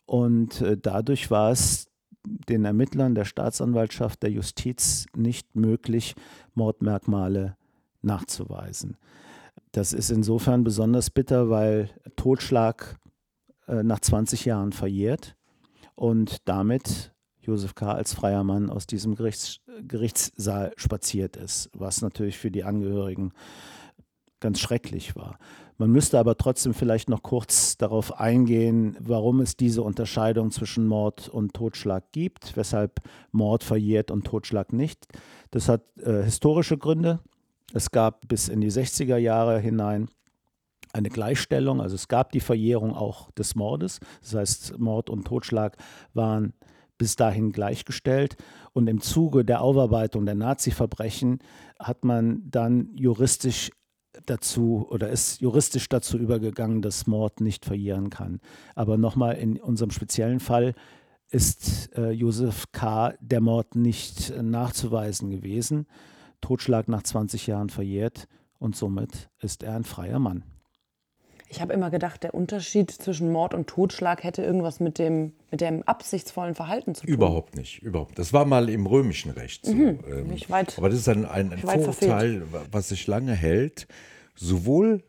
Und 0.08 0.62
äh, 0.62 0.78
dadurch 0.78 1.30
war 1.30 1.52
es 1.52 1.88
den 2.26 2.66
Ermittlern 2.66 3.14
der 3.14 3.26
Staatsanwaltschaft, 3.26 4.24
der 4.24 4.32
Justiz 4.32 5.06
nicht 5.16 5.56
möglich, 5.56 6.16
Mordmerkmale 6.56 7.56
nachzuweisen. 8.02 8.98
Das 9.72 9.94
ist 9.94 10.10
insofern 10.10 10.64
besonders 10.64 11.10
bitter, 11.10 11.50
weil 11.50 11.90
Totschlag 12.16 12.98
äh, 13.68 13.84
nach 13.84 14.00
20 14.00 14.46
Jahren 14.46 14.72
verjährt 14.72 15.36
und 15.96 16.48
damit 16.48 17.14
Josef 17.42 17.76
K. 17.76 17.92
als 17.92 18.14
freier 18.14 18.44
Mann 18.44 18.70
aus 18.70 18.88
diesem 18.88 19.16
Gerichts, 19.16 19.60
Gerichtssaal 19.88 20.74
spaziert 20.78 21.36
ist, 21.38 21.70
was 21.74 22.02
natürlich 22.02 22.38
für 22.38 22.52
die 22.52 22.64
Angehörigen 22.64 23.34
ganz 24.40 24.60
schrecklich 24.60 25.16
war. 25.16 25.38
Man 25.78 25.92
müsste 25.92 26.18
aber 26.18 26.38
trotzdem 26.38 26.74
vielleicht 26.74 27.08
noch 27.08 27.22
kurz 27.22 27.78
darauf 27.78 28.20
eingehen, 28.20 28.98
warum 29.00 29.42
es 29.42 29.56
diese 29.56 29.84
Unterscheidung 29.84 30.50
zwischen 30.50 30.88
Mord 30.88 31.30
und 31.30 31.54
Totschlag 31.54 32.12
gibt, 32.12 32.58
weshalb 32.58 33.00
Mord 33.32 33.64
verjährt 33.64 34.10
und 34.10 34.26
Totschlag 34.26 34.74
nicht. 34.74 35.06
Das 35.52 35.70
hat 35.70 35.84
äh, 36.00 36.24
historische 36.24 36.78
Gründe. 36.78 37.20
Es 37.74 37.92
gab 37.92 38.28
bis 38.28 38.48
in 38.48 38.62
die 38.62 38.72
60er 38.72 39.18
Jahre 39.18 39.60
hinein 39.60 40.10
eine 40.94 41.10
Gleichstellung, 41.10 41.82
also 41.82 41.96
es 41.96 42.08
gab 42.08 42.32
die 42.32 42.40
Verjährung 42.40 42.96
auch 42.96 43.30
des 43.32 43.56
Mordes. 43.56 44.00
Das 44.22 44.34
heißt, 44.34 44.80
Mord 44.80 45.10
und 45.10 45.26
Totschlag 45.26 45.78
waren 46.14 46.54
bis 46.98 47.16
dahin 47.16 47.52
gleichgestellt. 47.52 48.36
Und 48.74 48.88
im 48.88 49.02
Zuge 49.02 49.46
der 49.46 49.62
Aufarbeitung 49.62 50.26
der 50.26 50.36
Nazi-Verbrechen 50.36 51.40
hat 51.80 52.04
man 52.04 52.50
dann 52.50 52.90
juristisch 52.96 53.70
dazu 54.26 54.88
oder 54.90 55.10
ist 55.10 55.42
juristisch 55.42 55.90
dazu 55.90 56.18
übergegangen, 56.18 56.82
dass 56.82 57.08
Mord 57.08 57.42
nicht 57.42 57.66
verjähren 57.66 58.10
kann. 58.10 58.40
Aber 58.76 58.98
nochmal 58.98 59.36
in 59.36 59.60
unserem 59.60 59.92
speziellen 59.92 60.40
Fall 60.40 60.74
ist 61.30 61.96
äh, 61.98 62.12
Josef 62.12 62.72
K. 62.72 63.14
der 63.20 63.42
Mord 63.42 63.76
nicht 63.76 64.30
äh, 64.30 64.42
nachzuweisen 64.42 65.30
gewesen. 65.30 65.88
Totschlag 66.42 66.88
nach 66.88 67.04
20 67.04 67.48
Jahren 67.48 67.70
verjährt 67.70 68.28
und 68.60 68.76
somit 68.76 69.30
ist 69.40 69.64
er 69.64 69.76
ein 69.76 69.84
freier 69.84 70.20
Mann. 70.20 70.44
Ich 71.50 71.62
habe 71.62 71.74
immer 71.74 71.90
gedacht, 71.90 72.24
der 72.24 72.34
Unterschied 72.34 72.92
zwischen 72.92 73.32
Mord 73.32 73.54
und 73.54 73.68
Totschlag 73.68 74.24
hätte 74.24 74.44
irgendwas 74.44 74.80
mit 74.80 75.00
dem, 75.00 75.34
mit 75.50 75.62
dem 75.62 75.84
absichtsvollen 75.84 76.56
Verhalten 76.56 76.94
zu 76.94 77.06
tun. 77.06 77.14
Überhaupt 77.14 77.56
nicht, 77.56 77.82
überhaupt. 77.82 78.20
Das 78.20 78.34
war 78.34 78.46
mal 78.46 78.70
im 78.70 78.86
römischen 78.86 79.32
Recht 79.32 79.66
so. 79.66 79.74
Mhm, 79.74 80.00
ähm, 80.08 80.50
weit, 80.50 80.78
aber 80.78 80.90
das 80.90 81.00
ist 81.00 81.10
ein, 81.10 81.26
ein, 81.26 81.54
ein 81.54 81.60
Vorurteil, 81.60 82.44
was 82.72 82.90
sich 82.90 83.08
lange 83.08 83.34
hält. 83.34 83.88
Sowohl 84.36 85.04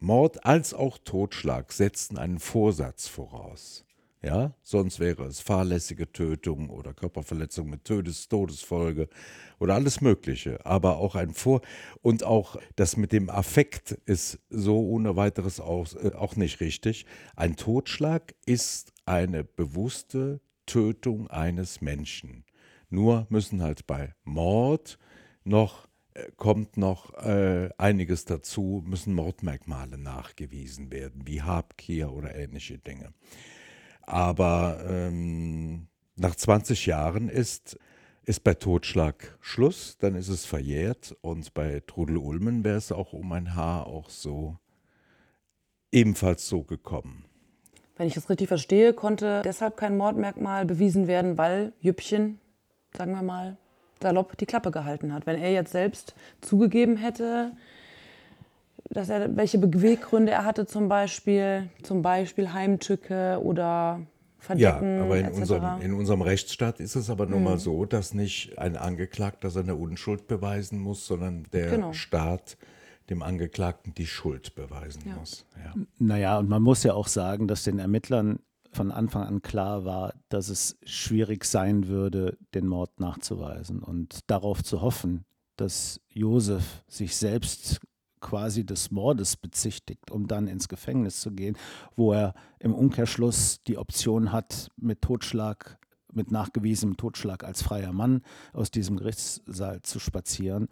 Mord 0.00 0.44
als 0.44 0.74
auch 0.74 0.98
Totschlag 0.98 1.72
setzten 1.72 2.18
einen 2.18 2.38
Vorsatz 2.38 3.08
voraus. 3.08 3.84
Ja, 4.20 4.52
sonst 4.64 4.98
wäre 4.98 5.26
es 5.26 5.38
fahrlässige 5.40 6.10
Tötung 6.10 6.70
oder 6.70 6.92
Körperverletzung 6.92 7.70
mit 7.70 7.84
Todes 7.84 8.28
Todesfolge 8.28 9.08
oder 9.60 9.74
alles 9.74 10.00
Mögliche. 10.00 10.64
Aber 10.66 10.96
auch 10.96 11.14
ein 11.14 11.30
Vor- 11.34 11.60
und 12.02 12.24
auch 12.24 12.56
das 12.74 12.96
mit 12.96 13.12
dem 13.12 13.30
Affekt 13.30 13.92
ist 14.06 14.40
so 14.50 14.80
ohne 14.80 15.14
weiteres 15.14 15.60
auch, 15.60 15.94
äh, 15.94 16.14
auch 16.14 16.34
nicht 16.34 16.58
richtig. 16.60 17.06
Ein 17.36 17.54
Totschlag 17.54 18.34
ist 18.44 18.92
eine 19.06 19.44
bewusste 19.44 20.40
Tötung 20.66 21.28
eines 21.28 21.80
Menschen. 21.80 22.44
Nur 22.90 23.26
müssen 23.30 23.62
halt 23.62 23.86
bei 23.86 24.14
Mord 24.24 24.98
noch 25.44 25.88
äh, 26.14 26.32
kommt 26.36 26.76
noch 26.76 27.14
äh, 27.14 27.70
einiges 27.78 28.24
dazu, 28.24 28.82
müssen 28.84 29.14
Mordmerkmale 29.14 29.96
nachgewiesen 29.96 30.90
werden, 30.90 31.22
wie 31.26 31.42
Habgier 31.42 32.12
oder 32.12 32.34
ähnliche 32.34 32.78
Dinge. 32.78 33.12
Aber 34.08 34.78
ähm, 34.88 35.86
nach 36.16 36.34
20 36.34 36.86
Jahren 36.86 37.28
ist, 37.28 37.78
ist 38.24 38.42
bei 38.42 38.54
Totschlag 38.54 39.36
Schluss, 39.42 39.98
dann 39.98 40.14
ist 40.14 40.28
es 40.28 40.46
verjährt. 40.46 41.14
Und 41.20 41.52
bei 41.52 41.82
Trudel 41.86 42.16
Ulmen 42.16 42.64
wäre 42.64 42.78
es 42.78 42.90
auch 42.90 43.12
um 43.12 43.30
ein 43.32 43.54
Haar 43.54 43.86
auch 43.86 44.08
so, 44.08 44.56
ebenfalls 45.92 46.48
so 46.48 46.62
gekommen. 46.62 47.26
Wenn 47.98 48.06
ich 48.06 48.14
das 48.14 48.30
richtig 48.30 48.48
verstehe, 48.48 48.94
konnte 48.94 49.42
deshalb 49.44 49.76
kein 49.76 49.98
Mordmerkmal 49.98 50.64
bewiesen 50.64 51.06
werden, 51.06 51.36
weil 51.36 51.74
Jüppchen, 51.80 52.40
sagen 52.96 53.12
wir 53.12 53.22
mal, 53.22 53.58
salopp 54.00 54.38
die 54.38 54.46
Klappe 54.46 54.70
gehalten 54.70 55.12
hat. 55.12 55.26
Wenn 55.26 55.38
er 55.38 55.52
jetzt 55.52 55.72
selbst 55.72 56.14
zugegeben 56.40 56.96
hätte, 56.96 57.52
dass 58.90 59.08
er, 59.08 59.36
welche 59.36 59.58
Beweggründe 59.58 60.32
er 60.32 60.44
hatte, 60.44 60.66
zum 60.66 60.88
Beispiel, 60.88 61.68
zum 61.82 62.02
Beispiel 62.02 62.52
Heimtücke 62.52 63.40
oder 63.42 64.00
Verdecken. 64.38 64.98
Ja, 64.98 65.04
aber 65.04 65.18
in, 65.18 65.28
unserem, 65.28 65.80
in 65.80 65.92
unserem 65.92 66.22
Rechtsstaat 66.22 66.80
ist 66.80 66.94
es 66.94 67.10
aber 67.10 67.26
nun 67.26 67.42
mal 67.42 67.58
so, 67.58 67.84
dass 67.84 68.14
nicht 68.14 68.58
ein 68.58 68.76
Angeklagter 68.76 69.50
seine 69.50 69.74
Unschuld 69.74 70.28
beweisen 70.28 70.78
muss, 70.78 71.06
sondern 71.06 71.46
der 71.52 71.70
genau. 71.70 71.92
Staat 71.92 72.56
dem 73.10 73.22
Angeklagten 73.22 73.94
die 73.94 74.06
Schuld 74.06 74.54
beweisen 74.54 75.02
ja. 75.06 75.16
muss. 75.16 75.44
Ja. 75.56 75.74
Naja, 75.98 76.38
und 76.38 76.48
man 76.48 76.62
muss 76.62 76.82
ja 76.82 76.94
auch 76.94 77.08
sagen, 77.08 77.48
dass 77.48 77.64
den 77.64 77.78
Ermittlern 77.78 78.38
von 78.70 78.92
Anfang 78.92 79.22
an 79.24 79.42
klar 79.42 79.84
war, 79.84 80.14
dass 80.28 80.50
es 80.50 80.78
schwierig 80.84 81.44
sein 81.44 81.88
würde, 81.88 82.36
den 82.54 82.66
Mord 82.66 83.00
nachzuweisen 83.00 83.82
und 83.82 84.30
darauf 84.30 84.62
zu 84.62 84.82
hoffen, 84.82 85.24
dass 85.56 86.00
Josef 86.08 86.84
sich 86.86 87.16
selbst 87.16 87.80
quasi 88.20 88.64
des 88.64 88.90
Mordes 88.90 89.36
bezichtigt, 89.36 90.10
um 90.10 90.26
dann 90.26 90.46
ins 90.46 90.68
Gefängnis 90.68 91.20
zu 91.20 91.32
gehen, 91.32 91.56
wo 91.96 92.12
er 92.12 92.34
im 92.58 92.74
Umkehrschluss 92.74 93.62
die 93.66 93.78
Option 93.78 94.32
hat, 94.32 94.70
mit 94.76 95.02
Totschlag, 95.02 95.78
mit 96.12 96.30
nachgewiesenem 96.30 96.96
Totschlag 96.96 97.44
als 97.44 97.62
freier 97.62 97.92
Mann 97.92 98.22
aus 98.52 98.70
diesem 98.70 98.96
Gerichtssaal 98.96 99.82
zu 99.82 99.98
spazieren. 99.98 100.68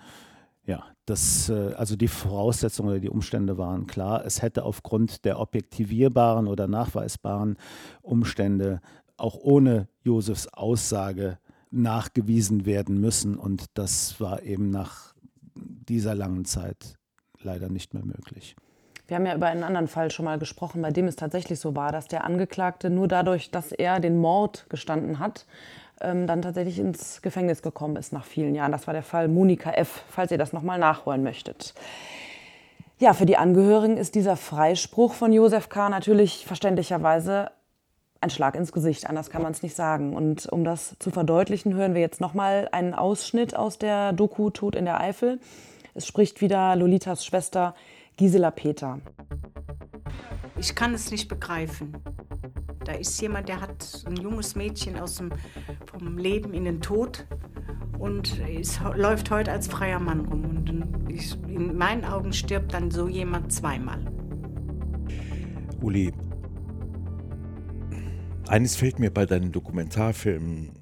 Ja, 0.65 0.85
das, 1.05 1.49
äh, 1.49 1.75
also 1.75 1.95
die 1.95 2.09
Voraussetzungen 2.09 2.91
oder 2.91 2.99
die 2.99 3.11
Umstände 3.11 3.57
waren 3.57 3.87
klar. 3.87 4.25
Es 4.25 4.43
hätte 4.43 4.65
aufgrund 4.65 5.25
der 5.25 5.39
objektivierbaren 5.39 6.49
oder 6.49 6.67
nachweisbaren 6.67 7.57
Umstände 8.03 8.81
auch 9.17 9.37
ohne 9.37 9.89
Josefs 10.03 10.49
Aussage 10.49 11.39
nachgewiesen 11.71 12.67
werden 12.67 13.01
müssen. 13.01 13.37
Und 13.37 13.67
das 13.75 14.21
war 14.21 14.43
eben 14.43 14.71
nach 14.71 15.15
dieser 15.55 16.15
langen 16.15 16.45
Zeit 16.45 16.99
leider 17.43 17.69
nicht 17.69 17.95
mehr 17.95 18.05
möglich. 18.05 18.57
Wir 19.09 19.17
haben 19.17 19.27
ja 19.27 19.35
über 19.35 19.47
einen 19.47 19.63
anderen 19.63 19.87
Fall 19.87 20.11
schon 20.11 20.25
mal 20.25 20.39
gesprochen, 20.39 20.83
bei 20.83 20.91
dem 20.91 21.07
es 21.07 21.15
tatsächlich 21.15 21.61
so 21.61 21.77
war, 21.77 21.93
dass 21.93 22.09
der 22.09 22.25
Angeklagte 22.25 22.91
nur 22.91 23.07
dadurch, 23.07 23.51
dass 23.51 23.71
er 23.71 24.01
den 24.01 24.19
Mord 24.19 24.67
gestanden 24.69 25.21
hat, 25.21 25.47
ähm, 26.01 26.27
dann 26.27 26.43
tatsächlich 26.43 26.79
ins 26.79 27.23
Gefängnis 27.23 27.63
gekommen 27.63 27.97
ist 27.97 28.13
nach 28.13 28.25
vielen 28.25 28.55
Jahren. 28.55 28.73
Das 28.73 28.87
war 28.89 28.95
der 28.95 29.05
Fall 29.05 29.29
Monika 29.29 29.71
F., 29.71 30.03
falls 30.09 30.33
ihr 30.33 30.39
das 30.39 30.53
nochmal 30.53 30.79
nachholen 30.79 31.23
möchtet. 31.23 31.75
Ja, 32.99 33.13
für 33.13 33.27
die 33.27 33.37
Angehörigen 33.37 33.97
ist 33.97 34.15
dieser 34.15 34.37
Freispruch 34.37 35.13
von 35.15 35.33
Josef 35.33 35.69
K. 35.69 35.89
natürlich 35.89 36.47
verständlicherweise 36.47 37.51
ein 38.21 38.31
Schlag 38.31 38.55
ins 38.57 38.73
Gesicht, 38.73 39.09
anders 39.09 39.31
kann 39.31 39.43
man 39.43 39.53
es 39.53 39.63
nicht 39.63 39.77
sagen. 39.77 40.17
Und 40.17 40.47
um 40.47 40.65
das 40.65 40.97
zu 40.99 41.11
verdeutlichen, 41.11 41.75
hören 41.75 41.95
wir 41.95 42.01
jetzt 42.01 42.21
nochmal 42.21 42.69
einen 42.73 42.95
Ausschnitt 42.95 43.55
aus 43.55 43.79
der 43.79 44.13
Doku 44.13 44.51
Tod 44.51 44.75
in 44.75 44.87
der 44.87 45.01
Eifel. 45.01 45.39
Es 45.97 46.07
spricht 46.07 46.43
wieder 46.43 46.77
Lolitas 46.77 47.25
Schwester 47.25 47.75
Gisela 48.19 48.51
Peter. 48.51 49.01
Ich 50.59 50.75
kann 50.75 50.93
es 50.93 51.11
nicht 51.11 51.27
begreifen. 51.27 51.97
Da 52.85 52.93
ist 52.93 53.19
jemand, 53.23 53.49
der 53.49 53.63
hat 53.63 54.05
ein 54.05 54.17
junges 54.17 54.57
Mädchen 54.57 54.99
aus 54.99 55.15
dem 55.15 55.31
vom 55.87 56.19
Leben 56.19 56.53
in 56.53 56.67
den 56.67 56.83
Tod 56.83 57.27
und 57.99 58.39
ist, 58.41 58.79
läuft 58.95 59.31
heute 59.31 59.51
als 59.51 59.69
freier 59.69 59.99
Mann 59.99 60.21
rum. 60.27 60.45
Und 60.45 61.11
ich, 61.11 61.35
in 61.49 61.79
meinen 61.79 62.05
Augen 62.05 62.35
stirbt 62.35 62.75
dann 62.75 62.91
so 62.91 63.09
jemand 63.09 63.51
zweimal. 63.51 64.01
Uli, 65.81 66.13
eines 68.49 68.77
fällt 68.77 68.99
mir 68.99 69.11
bei 69.11 69.25
deinen 69.25 69.51
Dokumentarfilmen 69.51 70.73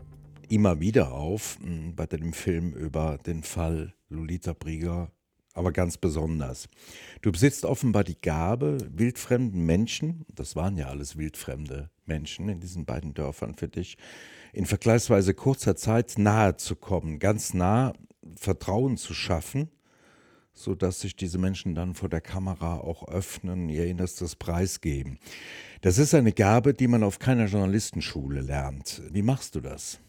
immer 0.48 0.80
wieder 0.80 1.12
auf, 1.12 1.58
bei 1.94 2.06
deinem 2.06 2.32
Film 2.32 2.72
über 2.72 3.16
den 3.24 3.44
Fall 3.44 3.94
Lolita 4.14 4.52
Brieger, 4.52 5.10
aber 5.54 5.72
ganz 5.72 5.96
besonders. 5.96 6.68
Du 7.22 7.32
besitzt 7.32 7.64
offenbar 7.64 8.04
die 8.04 8.20
Gabe, 8.20 8.78
wildfremden 8.90 9.64
Menschen, 9.64 10.26
das 10.34 10.56
waren 10.56 10.76
ja 10.76 10.88
alles 10.88 11.16
wildfremde 11.16 11.90
Menschen 12.06 12.48
in 12.48 12.60
diesen 12.60 12.84
beiden 12.84 13.14
Dörfern 13.14 13.54
für 13.54 13.68
dich, 13.68 13.96
in 14.52 14.66
vergleichsweise 14.66 15.34
kurzer 15.34 15.76
Zeit 15.76 16.14
nahe 16.18 16.56
zu 16.56 16.76
kommen, 16.76 17.18
ganz 17.18 17.54
nah 17.54 17.92
Vertrauen 18.36 18.96
zu 18.96 19.14
schaffen, 19.14 19.70
sodass 20.52 21.00
sich 21.00 21.16
diese 21.16 21.38
Menschen 21.38 21.74
dann 21.74 21.94
vor 21.94 22.08
der 22.08 22.20
Kamera 22.20 22.78
auch 22.78 23.08
öffnen, 23.08 23.68
ihr 23.68 23.86
Innerstes 23.86 24.36
preisgeben. 24.36 25.18
Das 25.80 25.98
ist 25.98 26.14
eine 26.14 26.32
Gabe, 26.32 26.74
die 26.74 26.88
man 26.88 27.02
auf 27.02 27.18
keiner 27.18 27.46
Journalistenschule 27.46 28.40
lernt. 28.40 29.02
Wie 29.10 29.22
machst 29.22 29.54
du 29.54 29.60
das? 29.60 30.00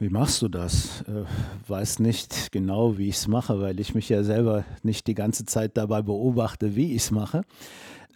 Wie 0.00 0.10
machst 0.10 0.42
du 0.42 0.48
das? 0.48 1.02
Äh, 1.02 1.24
weiß 1.68 1.98
nicht 1.98 2.52
genau, 2.52 2.98
wie 2.98 3.08
ich 3.08 3.16
es 3.16 3.26
mache, 3.26 3.60
weil 3.60 3.80
ich 3.80 3.96
mich 3.96 4.08
ja 4.08 4.22
selber 4.22 4.64
nicht 4.84 5.08
die 5.08 5.14
ganze 5.14 5.44
Zeit 5.44 5.76
dabei 5.76 6.02
beobachte, 6.02 6.76
wie 6.76 6.94
ich 6.94 7.02
es 7.02 7.10
mache. 7.10 7.42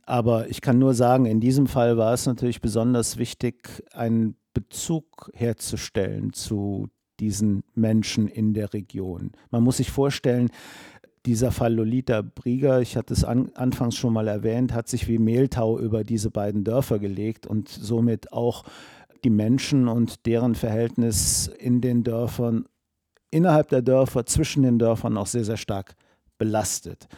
Aber 0.06 0.48
ich 0.48 0.60
kann 0.60 0.78
nur 0.78 0.94
sagen, 0.94 1.26
in 1.26 1.40
diesem 1.40 1.66
Fall 1.66 1.96
war 1.96 2.14
es 2.14 2.26
natürlich 2.26 2.60
besonders 2.60 3.16
wichtig, 3.16 3.82
einen 3.92 4.36
Bezug 4.54 5.30
herzustellen 5.34 6.32
zu 6.32 6.88
diesen 7.18 7.64
Menschen 7.74 8.28
in 8.28 8.54
der 8.54 8.72
Region. 8.72 9.32
Man 9.50 9.64
muss 9.64 9.78
sich 9.78 9.90
vorstellen, 9.90 10.50
dieser 11.26 11.52
Fall 11.52 11.74
Lolita 11.74 12.22
Brieger, 12.22 12.80
ich 12.80 12.96
hatte 12.96 13.14
es 13.14 13.24
an, 13.24 13.50
anfangs 13.54 13.96
schon 13.96 14.12
mal 14.12 14.28
erwähnt, 14.28 14.72
hat 14.72 14.88
sich 14.88 15.08
wie 15.08 15.18
Mehltau 15.18 15.78
über 15.78 16.04
diese 16.04 16.30
beiden 16.30 16.64
Dörfer 16.64 16.98
gelegt 16.98 17.46
und 17.46 17.68
somit 17.68 18.32
auch 18.32 18.64
die 19.24 19.30
Menschen 19.30 19.88
und 19.88 20.26
deren 20.26 20.54
Verhältnis 20.54 21.48
in 21.58 21.80
den 21.80 22.02
Dörfern, 22.04 22.66
innerhalb 23.30 23.68
der 23.68 23.82
Dörfer, 23.82 24.26
zwischen 24.26 24.62
den 24.62 24.78
Dörfern 24.78 25.16
auch 25.16 25.26
sehr, 25.26 25.44
sehr 25.44 25.56
stark 25.56 25.94
belastet. 26.38 27.08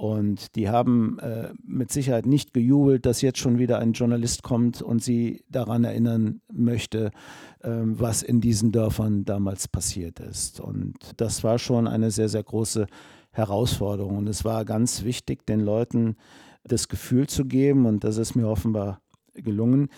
Und 0.00 0.56
die 0.56 0.70
haben 0.70 1.18
äh, 1.18 1.52
mit 1.62 1.92
Sicherheit 1.92 2.24
nicht 2.24 2.54
gejubelt, 2.54 3.04
dass 3.04 3.20
jetzt 3.20 3.38
schon 3.38 3.58
wieder 3.58 3.78
ein 3.80 3.92
Journalist 3.92 4.42
kommt 4.42 4.80
und 4.80 5.02
sie 5.02 5.44
daran 5.50 5.84
erinnern 5.84 6.40
möchte, 6.50 7.10
äh, 7.58 7.68
was 7.70 8.22
in 8.22 8.40
diesen 8.40 8.72
Dörfern 8.72 9.26
damals 9.26 9.68
passiert 9.68 10.18
ist. 10.18 10.58
Und 10.58 10.96
das 11.18 11.44
war 11.44 11.58
schon 11.58 11.86
eine 11.86 12.10
sehr, 12.10 12.30
sehr 12.30 12.42
große 12.42 12.86
Herausforderung. 13.32 14.16
Und 14.16 14.28
es 14.28 14.42
war 14.42 14.64
ganz 14.64 15.04
wichtig, 15.04 15.44
den 15.44 15.60
Leuten 15.60 16.16
das 16.64 16.88
Gefühl 16.88 17.26
zu 17.26 17.44
geben, 17.44 17.84
und 17.84 18.02
das 18.02 18.16
ist 18.16 18.34
mir 18.34 18.48
offenbar 18.48 19.02
gelungen, 19.34 19.88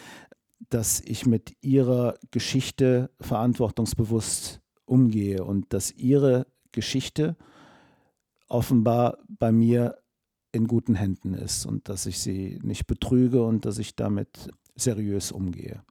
dass 0.70 1.00
ich 1.04 1.26
mit 1.26 1.56
ihrer 1.60 2.14
Geschichte 2.30 3.10
verantwortungsbewusst 3.20 4.60
umgehe 4.84 5.44
und 5.44 5.72
dass 5.72 5.92
ihre 5.92 6.46
Geschichte 6.72 7.36
offenbar 8.48 9.18
bei 9.28 9.52
mir 9.52 9.98
in 10.52 10.66
guten 10.66 10.94
Händen 10.94 11.34
ist 11.34 11.64
und 11.64 11.88
dass 11.88 12.06
ich 12.06 12.18
sie 12.18 12.58
nicht 12.62 12.86
betrüge 12.86 13.42
und 13.42 13.64
dass 13.64 13.78
ich 13.78 13.96
damit 13.96 14.50
seriös 14.76 15.32
umgehe. 15.32 15.82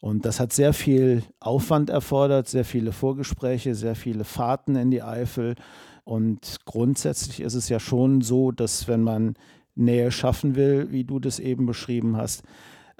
Und 0.00 0.26
das 0.26 0.38
hat 0.38 0.52
sehr 0.52 0.74
viel 0.74 1.22
Aufwand 1.40 1.88
erfordert, 1.88 2.48
sehr 2.48 2.64
viele 2.64 2.92
Vorgespräche, 2.92 3.74
sehr 3.74 3.94
viele 3.94 4.24
Fahrten 4.24 4.76
in 4.76 4.90
die 4.90 5.02
Eifel. 5.02 5.54
Und 6.04 6.58
grundsätzlich 6.66 7.40
ist 7.40 7.54
es 7.54 7.68
ja 7.68 7.80
schon 7.80 8.20
so, 8.20 8.52
dass 8.52 8.86
wenn 8.88 9.02
man 9.02 9.34
Nähe 9.74 10.12
schaffen 10.12 10.54
will, 10.54 10.92
wie 10.92 11.04
du 11.04 11.18
das 11.18 11.38
eben 11.38 11.66
beschrieben 11.66 12.16
hast, 12.16 12.42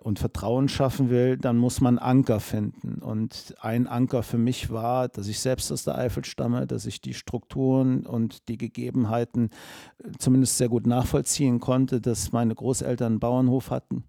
und 0.06 0.20
Vertrauen 0.20 0.68
schaffen 0.68 1.10
will, 1.10 1.36
dann 1.36 1.56
muss 1.58 1.80
man 1.80 1.98
Anker 1.98 2.38
finden. 2.38 3.02
Und 3.02 3.56
ein 3.60 3.88
Anker 3.88 4.22
für 4.22 4.38
mich 4.38 4.70
war, 4.70 5.08
dass 5.08 5.26
ich 5.26 5.40
selbst 5.40 5.72
aus 5.72 5.82
der 5.82 5.98
Eifel 5.98 6.24
stamme, 6.24 6.64
dass 6.68 6.86
ich 6.86 7.00
die 7.00 7.12
Strukturen 7.12 8.06
und 8.06 8.48
die 8.48 8.56
Gegebenheiten 8.56 9.50
äh, 9.98 10.12
zumindest 10.16 10.58
sehr 10.58 10.68
gut 10.68 10.86
nachvollziehen 10.86 11.58
konnte, 11.58 12.00
dass 12.00 12.30
meine 12.30 12.54
Großeltern 12.54 13.14
einen 13.14 13.20
Bauernhof 13.20 13.72
hatten 13.72 14.04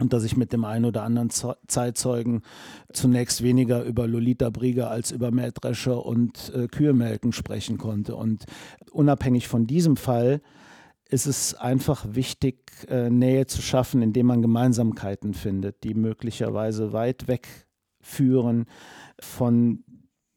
und 0.00 0.12
dass 0.12 0.24
ich 0.24 0.36
mit 0.36 0.52
dem 0.52 0.64
einen 0.64 0.84
oder 0.84 1.04
anderen 1.04 1.30
Zeitzeugen 1.30 2.42
zunächst 2.92 3.40
weniger 3.44 3.84
über 3.84 4.08
Lolita 4.08 4.50
Brieger 4.50 4.90
als 4.90 5.12
über 5.12 5.30
Mähdrescher 5.30 6.04
und 6.04 6.52
äh, 6.56 6.66
Kühemelken 6.66 7.32
sprechen 7.32 7.78
konnte. 7.78 8.16
Und 8.16 8.46
unabhängig 8.90 9.46
von 9.46 9.68
diesem 9.68 9.96
Fall 9.96 10.40
ist 11.14 11.26
es 11.26 11.54
einfach 11.54 12.04
wichtig, 12.10 12.72
äh, 12.88 13.08
Nähe 13.08 13.46
zu 13.46 13.62
schaffen, 13.62 14.02
indem 14.02 14.26
man 14.26 14.42
Gemeinsamkeiten 14.42 15.32
findet, 15.32 15.84
die 15.84 15.94
möglicherweise 15.94 16.92
weit 16.92 17.28
weg 17.28 17.46
führen 18.00 18.66
von 19.20 19.84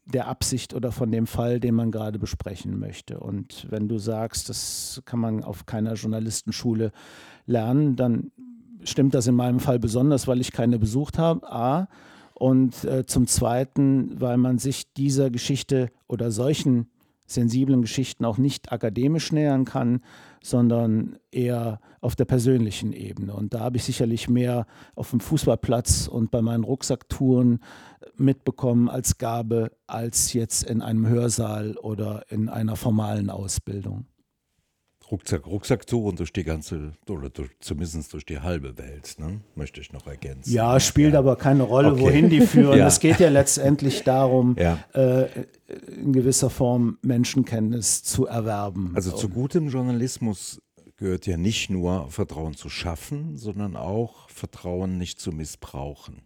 der 0.05 0.27
Absicht 0.27 0.75
oder 0.75 0.91
von 0.91 1.11
dem 1.11 1.25
Fall, 1.25 1.59
den 1.59 1.73
man 1.73 1.89
gerade 1.89 2.19
besprechen 2.19 2.77
möchte. 2.79 3.19
Und 3.19 3.65
wenn 3.71 3.87
du 3.87 3.97
sagst, 3.97 4.49
das 4.49 5.01
kann 5.03 5.19
man 5.19 5.43
auf 5.43 5.65
keiner 5.65 5.95
Journalistenschule 5.95 6.91
lernen, 7.47 7.95
dann 7.95 8.31
stimmt 8.83 9.15
das 9.15 9.25
in 9.25 9.35
meinem 9.35 9.59
Fall 9.59 9.79
besonders, 9.79 10.27
weil 10.27 10.39
ich 10.39 10.51
keine 10.51 10.77
besucht 10.77 11.17
habe. 11.17 11.51
A. 11.51 11.87
Und 12.35 12.83
äh, 12.83 13.07
zum 13.07 13.25
Zweiten, 13.25 14.21
weil 14.21 14.37
man 14.37 14.59
sich 14.59 14.93
dieser 14.93 15.31
Geschichte 15.31 15.89
oder 16.07 16.29
solchen 16.29 16.85
sensiblen 17.25 17.81
Geschichten 17.81 18.25
auch 18.25 18.37
nicht 18.37 18.71
akademisch 18.71 19.31
nähern 19.31 19.65
kann, 19.65 20.01
sondern 20.49 21.17
eher 21.31 21.79
auf 21.99 22.15
der 22.15 22.25
persönlichen 22.25 22.93
Ebene. 22.93 23.33
Und 23.33 23.53
da 23.53 23.59
habe 23.59 23.77
ich 23.77 23.83
sicherlich 23.83 24.29
mehr 24.29 24.65
auf 24.95 25.09
dem 25.09 25.19
Fußballplatz 25.19 26.07
und 26.07 26.31
bei 26.31 26.41
meinen 26.41 26.63
Rucksacktouren 26.63 27.59
mitbekommen 28.15 28.89
als 28.89 29.17
Gabe, 29.17 29.71
als 29.87 30.33
jetzt 30.33 30.63
in 30.63 30.81
einem 30.81 31.07
Hörsaal 31.07 31.75
oder 31.77 32.23
in 32.29 32.49
einer 32.49 32.75
formalen 32.75 33.29
Ausbildung. 33.29 34.05
Rucksack, 35.09 35.47
Rucksacktour 35.47 36.13
durch 36.13 36.33
die 36.33 36.43
ganze, 36.43 36.91
oder 37.09 37.29
durch, 37.29 37.51
zumindest 37.59 38.13
durch 38.13 38.25
die 38.25 38.39
halbe 38.39 38.77
Welt, 38.77 39.15
ne? 39.19 39.41
möchte 39.55 39.79
ich 39.79 39.93
noch 39.93 40.05
ergänzen. 40.05 40.51
Ja, 40.51 40.79
spielt 40.79 41.13
ja. 41.13 41.19
aber 41.19 41.37
keine 41.37 41.63
Rolle, 41.63 41.93
okay. 41.93 42.01
wohin 42.01 42.29
die 42.29 42.41
führen. 42.41 42.77
ja. 42.79 42.87
Es 42.87 42.99
geht 42.99 43.19
ja 43.19 43.29
letztendlich 43.29 44.03
darum, 44.03 44.55
ja. 44.59 44.79
äh, 44.93 45.27
in 45.95 46.11
gewisser 46.11 46.49
Form 46.49 46.97
Menschenkenntnis 47.01 48.03
zu 48.03 48.25
erwerben. 48.25 48.91
Also 48.95 49.11
zu 49.11 49.29
gutem 49.29 49.69
Journalismus 49.69 50.61
gehört 50.97 51.25
ja 51.25 51.37
nicht 51.37 51.69
nur 51.69 52.09
Vertrauen 52.11 52.55
zu 52.55 52.69
schaffen, 52.69 53.37
sondern 53.37 53.75
auch 53.77 54.29
Vertrauen 54.29 54.97
nicht 54.97 55.21
zu 55.21 55.31
missbrauchen. 55.31 56.23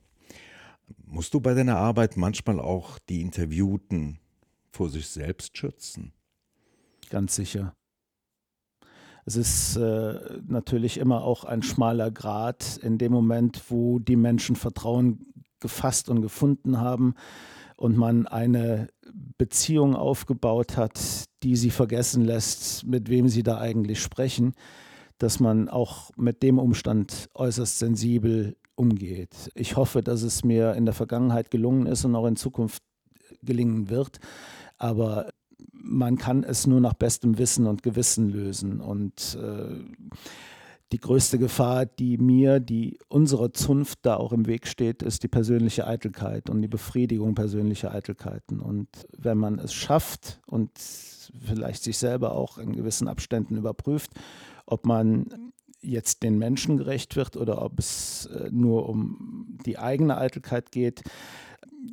Musst 1.05 1.33
du 1.33 1.39
bei 1.39 1.53
deiner 1.53 1.77
Arbeit 1.77 2.17
manchmal 2.17 2.59
auch 2.59 2.97
die 3.09 3.21
Interviewten 3.21 4.19
vor 4.71 4.89
sich 4.89 5.07
selbst 5.07 5.57
schützen? 5.57 6.13
Ganz 7.09 7.35
sicher. 7.35 7.75
Es 9.25 9.35
ist 9.35 9.75
äh, 9.77 10.19
natürlich 10.47 10.97
immer 10.97 11.23
auch 11.23 11.43
ein 11.43 11.63
schmaler 11.63 12.11
Grat 12.11 12.77
in 12.81 12.97
dem 12.97 13.11
Moment, 13.11 13.61
wo 13.69 13.99
die 13.99 14.15
Menschen 14.15 14.55
Vertrauen 14.55 15.25
gefasst 15.59 16.09
und 16.09 16.21
gefunden 16.21 16.79
haben 16.79 17.13
und 17.77 17.97
man 17.97 18.27
eine 18.27 18.87
Beziehung 19.37 19.95
aufgebaut 19.95 20.77
hat, 20.77 21.25
die 21.43 21.55
sie 21.55 21.71
vergessen 21.71 22.23
lässt, 22.23 22.85
mit 22.85 23.09
wem 23.09 23.27
sie 23.27 23.43
da 23.43 23.57
eigentlich 23.57 24.01
sprechen, 24.01 24.53
dass 25.17 25.39
man 25.39 25.69
auch 25.69 26.11
mit 26.15 26.43
dem 26.43 26.59
Umstand 26.59 27.29
äußerst 27.33 27.79
sensibel 27.79 28.55
umgeht. 28.75 29.51
Ich 29.55 29.75
hoffe, 29.75 30.01
dass 30.01 30.23
es 30.23 30.43
mir 30.43 30.73
in 30.73 30.85
der 30.85 30.93
Vergangenheit 30.93 31.51
gelungen 31.51 31.85
ist 31.85 32.05
und 32.05 32.15
auch 32.15 32.25
in 32.25 32.35
Zukunft 32.35 32.81
gelingen 33.43 33.89
wird. 33.89 34.19
Aber 34.77 35.30
man 35.83 36.17
kann 36.17 36.43
es 36.43 36.67
nur 36.67 36.79
nach 36.79 36.93
bestem 36.93 37.37
Wissen 37.37 37.67
und 37.67 37.83
Gewissen 37.83 38.29
lösen. 38.29 38.81
Und 38.81 39.37
äh, 39.41 39.83
die 40.91 40.99
größte 40.99 41.39
Gefahr, 41.39 41.85
die 41.85 42.17
mir, 42.17 42.59
die 42.59 42.99
unserer 43.07 43.53
Zunft 43.53 43.99
da 44.03 44.17
auch 44.17 44.33
im 44.33 44.45
Weg 44.47 44.67
steht, 44.67 45.03
ist 45.03 45.23
die 45.23 45.27
persönliche 45.27 45.87
Eitelkeit 45.87 46.49
und 46.49 46.61
die 46.61 46.67
Befriedigung 46.67 47.33
persönlicher 47.33 47.93
Eitelkeiten. 47.93 48.59
Und 48.59 48.89
wenn 49.17 49.37
man 49.37 49.59
es 49.59 49.73
schafft 49.73 50.41
und 50.47 50.71
vielleicht 51.45 51.83
sich 51.83 51.97
selber 51.97 52.35
auch 52.35 52.57
in 52.57 52.73
gewissen 52.73 53.07
Abständen 53.07 53.55
überprüft, 53.55 54.11
ob 54.65 54.85
man 54.85 55.51
jetzt 55.81 56.23
den 56.23 56.37
Menschen 56.37 56.77
gerecht 56.77 57.15
wird 57.15 57.37
oder 57.37 57.61
ob 57.61 57.79
es 57.79 58.27
äh, 58.27 58.49
nur 58.51 58.87
um 58.87 59.57
die 59.65 59.79
eigene 59.79 60.17
Eitelkeit 60.17 60.71
geht, 60.71 61.03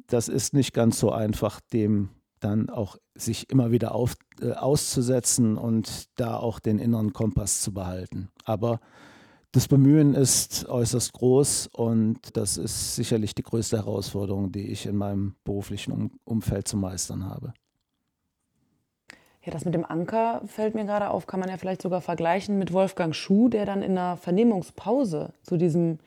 das 0.07 0.29
ist 0.29 0.53
nicht 0.55 0.75
ganz 0.75 0.99
so 0.99 1.11
einfach, 1.13 1.61
dem 1.61 2.11
dann 2.41 2.71
auch 2.71 2.97
sich 3.15 3.51
immer 3.51 3.71
wieder 3.71 3.95
auf, 3.95 4.17
äh, 4.41 4.53
auszusetzen 4.53 5.57
und 5.57 6.09
da 6.17 6.37
auch 6.37 6.59
den 6.59 6.79
inneren 6.79 7.13
Kompass 7.13 7.61
zu 7.61 7.73
behalten. 7.73 8.29
Aber 8.45 8.81
das 9.53 9.67
Bemühen 9.67 10.15
ist 10.15 10.69
äußerst 10.69 11.13
groß 11.15 11.71
und 11.73 12.37
das 12.37 12.59
ist 12.59 12.97
sicherlich 12.97 13.35
die 13.35 13.43
größte 13.43 13.79
Herausforderung, 13.79 14.53
die 14.53 14.71
ich 14.71 14.87
in 14.87 14.97
meinem 14.97 15.37
beruflichen 15.45 15.93
um 15.93 16.11
Umfeld 16.25 16.69
zu 16.69 16.77
meistern 16.77 17.25
habe. 17.25 17.55
Ja, 19.43 19.53
das 19.53 19.65
mit 19.65 19.73
dem 19.73 19.87
Anker 19.87 20.43
fällt 20.45 20.75
mir 20.75 20.85
gerade 20.85 21.09
auf, 21.09 21.27
kann 21.27 21.41
man 21.41 21.49
ja 21.49 21.57
vielleicht 21.57 21.81
sogar 21.81 22.03
vergleichen 22.03 22.59
mit 22.59 22.75
Wolfgang 22.75 23.15
Schuh, 23.15 23.49
der 23.49 23.65
dann 23.65 23.83
in 23.83 23.93
einer 23.93 24.19
Vernehmungspause 24.19 25.33
zu 25.43 25.57
diesem 25.57 25.99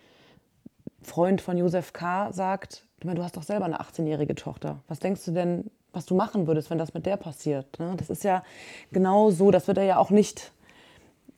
Freund 1.02 1.42
von 1.42 1.58
Josef 1.58 1.94
K. 1.94 2.32
sagt, 2.32 2.86
du 3.00 3.24
hast 3.24 3.38
doch 3.38 3.44
selber 3.44 3.66
eine 3.66 3.82
18-jährige 3.82 4.36
Tochter. 4.36 4.84
Was 4.88 5.00
denkst 5.00 5.26
du 5.26 5.32
denn, 5.32 5.72
was 5.94 6.06
du 6.06 6.16
machen 6.16 6.48
würdest, 6.48 6.70
wenn 6.70 6.78
das 6.78 6.94
mit 6.94 7.06
der 7.06 7.18
passiert. 7.18 7.80
Ne? 7.80 7.94
Das 7.98 8.10
ist 8.10 8.24
ja 8.24 8.44
genau 8.92 9.32
so, 9.32 9.52
das 9.52 9.68
wird 9.68 9.78
er 9.78 9.84
ja 9.84 9.98
auch 9.98 10.10
nicht 10.10 10.52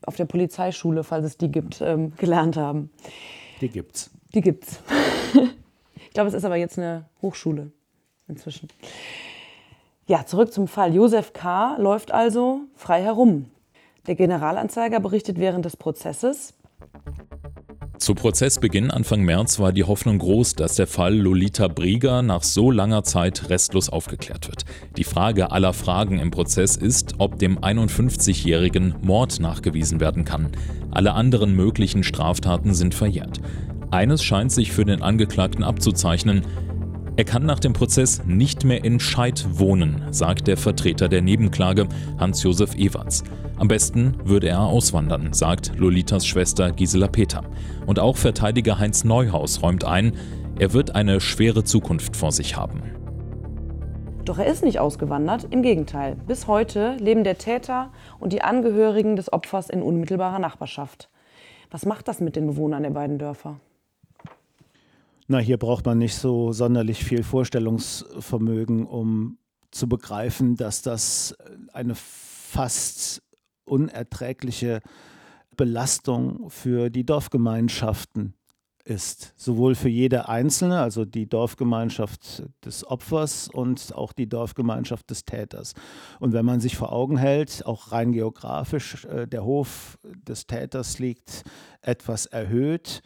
auf 0.06 0.16
der 0.16 0.26
Polizeischule, 0.26 1.04
falls 1.04 1.26
es 1.26 1.38
die 1.38 1.52
gibt, 1.52 1.82
ähm, 1.82 2.14
gelernt 2.18 2.58
haben. 2.58 2.92
Die 3.62 3.70
gibt's. 3.70 4.12
Die 4.34 4.42
gibt's. 4.42 4.82
ich 5.96 6.12
glaube, 6.12 6.28
es 6.28 6.34
ist 6.34 6.46
aber 6.46 6.58
jetzt 6.58 6.78
eine 6.78 7.06
Hochschule 7.22 7.72
inzwischen. 8.28 8.68
Ja, 10.06 10.26
zurück 10.26 10.52
zum 10.52 10.68
Fall. 10.68 10.94
Josef 10.94 11.32
K. 11.34 11.78
läuft 11.78 12.12
also 12.12 12.62
frei 12.76 13.02
herum. 13.02 13.50
Der 14.08 14.16
Generalanzeiger 14.16 15.00
berichtet 15.00 15.40
während 15.40 15.64
des 15.64 15.78
Prozesses, 15.78 16.54
zu 18.04 18.16
Prozessbeginn 18.16 18.92
Anfang 18.92 19.22
März 19.22 19.60
war 19.60 19.72
die 19.72 19.86
Hoffnung 19.86 20.18
groß, 20.18 20.56
dass 20.56 20.76
der 20.76 20.88
Fall 20.88 21.16
Lolita 21.16 21.70
Brieger 21.70 22.22
nach 22.22 22.44
so 22.44 22.70
langer 22.70 23.04
Zeit 23.04 23.50
restlos 23.50 23.88
aufgeklärt 23.88 24.50
wird. 24.50 24.66
Die 24.98 25.06
Frage 25.06 25.52
aller 25.52 25.72
Fragen 25.72 26.20
im 26.20 26.30
Prozess 26.30 26.76
ist, 26.76 27.16
ob 27.20 27.40
dem 27.40 27.60
51-jährigen 27.60 28.96
Mord 29.02 29.40
nachgewiesen 29.40 30.02
werden 30.02 30.26
kann. 30.26 30.50
Alle 30.92 31.14
anderen 31.14 31.56
möglichen 31.56 32.04
Straftaten 32.04 32.74
sind 32.74 32.94
verjährt. 32.94 33.40
Eines 33.90 34.22
scheint 34.22 34.52
sich 34.52 34.74
für 34.74 34.84
den 34.84 35.02
Angeklagten 35.02 35.64
abzuzeichnen, 35.64 36.42
Er 37.16 37.26
kann 37.26 37.46
nach 37.46 37.60
dem 37.60 37.74
Prozess 37.74 38.24
nicht 38.26 38.64
mehr 38.64 38.84
in 38.84 39.00
Scheid 39.00 39.46
wohnen, 39.60 40.02
sagt 40.10 40.48
der 40.48 40.58
Vertreter 40.58 41.08
der 41.08 41.22
Nebenklage, 41.22 41.88
Hans-Josef 42.18 42.74
Ewerts. 42.76 43.24
Am 43.60 43.68
besten 43.68 44.18
würde 44.24 44.50
er 44.50 44.62
auswandern, 44.62 45.32
sagt 45.32 45.74
Lolitas 45.78 46.26
Schwester 46.26 46.72
Gisela 46.72 47.08
Peter. 47.08 47.44
Und 47.86 48.00
auch 48.00 48.18
Verteidiger 48.18 48.80
Heinz 48.80 49.04
Neuhaus 49.04 49.62
räumt 49.62 49.86
ein, 49.86 50.14
er 50.58 50.74
wird 50.74 50.96
eine 50.96 51.22
schwere 51.22 51.64
Zukunft 51.64 52.18
vor 52.18 52.32
sich 52.32 52.58
haben. 52.58 52.82
Doch 54.26 54.40
er 54.40 54.48
ist 54.48 54.64
nicht 54.64 54.80
ausgewandert, 54.80 55.48
im 55.52 55.62
Gegenteil. 55.62 56.16
Bis 56.28 56.48
heute 56.48 56.96
leben 56.96 57.24
der 57.24 57.38
Täter 57.38 57.92
und 58.20 58.34
die 58.34 58.42
Angehörigen 58.42 59.18
des 59.18 59.32
Opfers 59.32 59.70
in 59.70 59.84
unmittelbarer 59.84 60.40
Nachbarschaft. 60.40 61.10
Was 61.70 61.86
macht 61.86 62.08
das 62.08 62.22
mit 62.22 62.36
den 62.36 62.48
Bewohnern 62.48 62.82
der 62.82 62.90
beiden 62.90 63.20
Dörfer? 63.20 63.60
Na, 65.28 65.38
hier 65.38 65.58
braucht 65.58 65.86
man 65.86 66.00
nicht 66.00 66.16
so 66.16 66.52
sonderlich 66.52 67.04
viel 67.04 67.24
Vorstellungsvermögen, 67.24 68.86
um 68.86 69.38
zu 69.72 69.88
begreifen, 69.88 70.58
dass 70.58 70.82
das 70.82 71.36
eine 71.72 71.96
fast 71.96 73.24
unerträgliche 73.66 74.82
Belastung 75.56 76.50
für 76.50 76.90
die 76.90 77.06
Dorfgemeinschaften 77.06 78.34
ist. 78.84 79.34
Sowohl 79.38 79.76
für 79.76 79.88
jede 79.88 80.28
Einzelne, 80.28 80.82
also 80.82 81.06
die 81.06 81.30
Dorfgemeinschaft 81.30 82.44
des 82.66 82.86
Opfers 82.86 83.48
und 83.48 83.96
auch 83.96 84.12
die 84.12 84.28
Dorfgemeinschaft 84.28 85.10
des 85.10 85.24
Täters. 85.24 85.74
Und 86.20 86.34
wenn 86.34 86.46
man 86.46 86.60
sich 86.60 86.76
vor 86.76 86.92
Augen 86.92 87.16
hält, 87.16 87.66
auch 87.66 87.94
rein 87.94 88.12
geografisch, 88.12 89.06
äh, 89.06 89.26
der 89.26 89.46
Hof 89.46 89.98
des 90.04 90.48
Täters 90.48 91.00
liegt 91.00 91.46
etwas 91.82 92.26
erhöht 92.26 93.02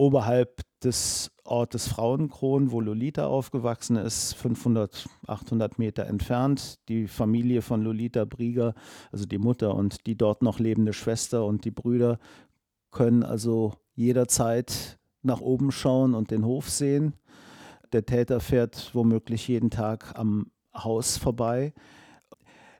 oberhalb 0.00 0.62
des 0.82 1.30
Ortes 1.44 1.86
Frauenkron, 1.88 2.70
wo 2.70 2.80
Lolita 2.80 3.26
aufgewachsen 3.26 3.96
ist, 3.96 4.32
500, 4.32 5.06
800 5.26 5.78
Meter 5.78 6.06
entfernt. 6.06 6.78
Die 6.88 7.06
Familie 7.06 7.60
von 7.60 7.82
Lolita 7.82 8.24
Brieger, 8.24 8.72
also 9.12 9.26
die 9.26 9.36
Mutter 9.36 9.74
und 9.74 10.06
die 10.06 10.16
dort 10.16 10.42
noch 10.42 10.58
lebende 10.58 10.94
Schwester 10.94 11.44
und 11.44 11.66
die 11.66 11.70
Brüder, 11.70 12.18
können 12.90 13.22
also 13.22 13.74
jederzeit 13.94 14.98
nach 15.22 15.42
oben 15.42 15.70
schauen 15.70 16.14
und 16.14 16.30
den 16.30 16.46
Hof 16.46 16.70
sehen. 16.70 17.12
Der 17.92 18.06
Täter 18.06 18.40
fährt 18.40 18.94
womöglich 18.94 19.48
jeden 19.48 19.68
Tag 19.68 20.18
am 20.18 20.50
Haus 20.74 21.18
vorbei. 21.18 21.74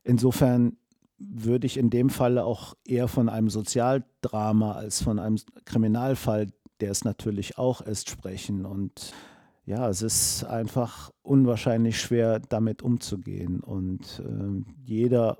Insofern 0.05 0.79
würde 1.19 1.67
ich 1.67 1.77
in 1.77 1.91
dem 1.91 2.09
Falle 2.09 2.45
auch 2.45 2.75
eher 2.87 3.09
von 3.09 3.29
einem 3.29 3.51
Sozialdrama 3.51 4.73
als 4.73 5.03
von 5.03 5.19
einem 5.19 5.37
Kriminalfall 5.67 6.47
der 6.81 6.91
es 6.91 7.05
natürlich 7.05 7.59
auch 7.59 7.81
ist, 7.81 8.11
sprechen. 8.11 8.65
Und 8.65 9.13
ja, 9.65 9.89
es 9.89 10.03
ist 10.03 10.45
einfach 10.45 11.11
unwahrscheinlich 11.23 12.01
schwer, 12.01 12.41
damit 12.41 12.83
umzugehen. 12.83 13.61
Und 13.61 14.23
äh, 14.25 14.65
jeder 14.85 15.39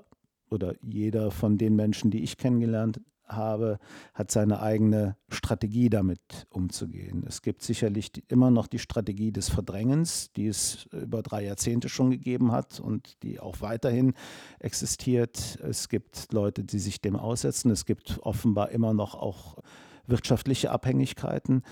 oder 0.49 0.75
jeder 0.81 1.31
von 1.31 1.57
den 1.57 1.75
Menschen, 1.75 2.11
die 2.11 2.23
ich 2.23 2.37
kennengelernt 2.37 3.01
habe, 3.33 3.79
hat 4.13 4.31
seine 4.31 4.61
eigene 4.61 5.15
Strategie 5.29 5.89
damit 5.89 6.47
umzugehen. 6.49 7.23
Es 7.27 7.41
gibt 7.41 7.61
sicherlich 7.61 8.11
immer 8.27 8.51
noch 8.51 8.67
die 8.67 8.79
Strategie 8.79 9.31
des 9.31 9.49
Verdrängens, 9.49 10.31
die 10.33 10.47
es 10.47 10.87
über 10.91 11.21
drei 11.21 11.45
Jahrzehnte 11.45 11.89
schon 11.89 12.11
gegeben 12.11 12.51
hat 12.51 12.79
und 12.79 13.21
die 13.23 13.39
auch 13.39 13.61
weiterhin 13.61 14.13
existiert. 14.59 15.59
Es 15.61 15.89
gibt 15.89 16.33
Leute, 16.33 16.63
die 16.63 16.79
sich 16.79 17.01
dem 17.01 17.15
aussetzen. 17.15 17.71
Es 17.71 17.85
gibt 17.85 18.19
offenbar 18.21 18.69
immer 18.71 18.93
noch 18.93 19.15
auch 19.15 19.57
wirtschaftliche 20.07 20.71
Abhängigkeiten. 20.71 21.63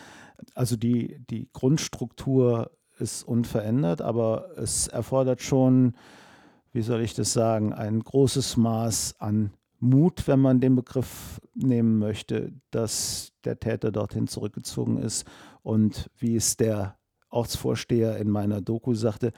Also 0.55 0.75
die, 0.75 1.19
die 1.29 1.49
Grundstruktur 1.53 2.71
ist 2.99 3.23
unverändert, 3.23 4.01
aber 4.01 4.57
es 4.57 4.87
erfordert 4.87 5.41
schon, 5.41 5.93
wie 6.71 6.81
soll 6.81 7.01
ich 7.01 7.13
das 7.13 7.33
sagen, 7.33 7.73
ein 7.73 7.99
großes 7.99 8.57
Maß 8.57 9.15
an 9.19 9.51
Mut, 9.79 10.27
wenn 10.27 10.39
man 10.39 10.59
den 10.59 10.75
Begriff 10.75 11.39
nehmen 11.55 11.99
möchte, 11.99 12.53
dass 12.71 13.31
der 13.45 13.59
Täter 13.59 13.91
dorthin 13.91 14.27
zurückgezogen 14.27 14.97
ist 14.97 15.25
und 15.63 16.09
wie 16.17 16.35
es 16.35 16.57
der 16.57 16.97
Ortsvorsteher 17.29 18.17
in 18.17 18.29
meiner 18.29 18.61
Doku 18.61 18.93
sagte, 18.93 19.31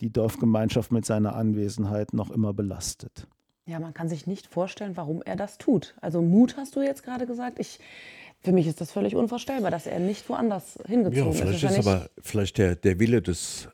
die 0.00 0.12
Dorfgemeinschaft 0.12 0.92
mit 0.92 1.06
seiner 1.06 1.34
Anwesenheit 1.34 2.12
noch 2.12 2.30
immer 2.30 2.52
belastet. 2.52 3.28
Ja, 3.66 3.78
man 3.78 3.94
kann 3.94 4.08
sich 4.08 4.26
nicht 4.26 4.46
vorstellen, 4.46 4.96
warum 4.96 5.22
er 5.22 5.36
das 5.36 5.58
tut. 5.58 5.94
Also 6.00 6.20
Mut 6.20 6.56
hast 6.56 6.74
du 6.74 6.82
jetzt 6.82 7.04
gerade 7.04 7.26
gesagt. 7.26 7.58
Ich, 7.60 7.78
für 8.40 8.52
mich 8.52 8.66
ist 8.66 8.80
das 8.80 8.90
völlig 8.90 9.14
unvorstellbar, 9.14 9.70
dass 9.70 9.86
er 9.86 10.00
nicht 10.00 10.28
woanders 10.28 10.78
hingezogen 10.86 11.32
ja, 11.32 11.38
vielleicht 11.38 11.62
ist. 11.62 11.78
ist 11.78 11.86
aber 11.86 12.10
vielleicht 12.20 12.58
der, 12.58 12.74
der 12.74 12.98
Wille 12.98 13.22
des 13.22 13.68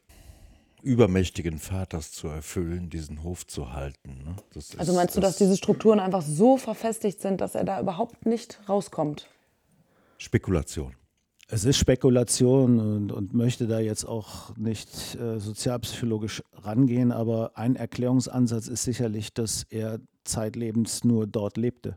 übermächtigen 0.83 1.59
Vaters 1.59 2.13
zu 2.13 2.29
erfüllen, 2.29 2.91
diesen 2.91 3.23
Hof 3.23 3.47
zu 3.47 3.73
halten. 3.73 4.25
Ne? 4.25 4.37
Also 4.77 4.93
meinst 4.93 5.17
du, 5.17 5.21
dass 5.21 5.37
diese 5.37 5.57
Strukturen 5.57 6.01
einfach 6.01 6.23
so 6.23 6.57
verfestigt 6.57 7.21
sind, 7.21 7.41
dass 7.41 7.55
er 7.55 7.65
da 7.65 7.81
überhaupt 7.81 8.27
nicht 8.27 8.61
rauskommt? 8.69 9.27
Spekulation. 10.19 10.95
Es 11.51 11.65
ist 11.65 11.79
Spekulation 11.79 12.79
und, 12.79 13.11
und 13.11 13.33
möchte 13.33 13.67
da 13.67 13.81
jetzt 13.81 14.05
auch 14.05 14.55
nicht 14.59 15.15
äh, 15.15 15.39
sozialpsychologisch 15.39 16.43
rangehen, 16.53 17.11
aber 17.11 17.53
ein 17.57 17.75
Erklärungsansatz 17.75 18.69
ist 18.69 18.83
sicherlich, 18.83 19.33
dass 19.33 19.65
er 19.71 19.99
zeitlebens 20.25 21.05
nur 21.05 21.27
dort 21.27 21.57
lebte. 21.57 21.97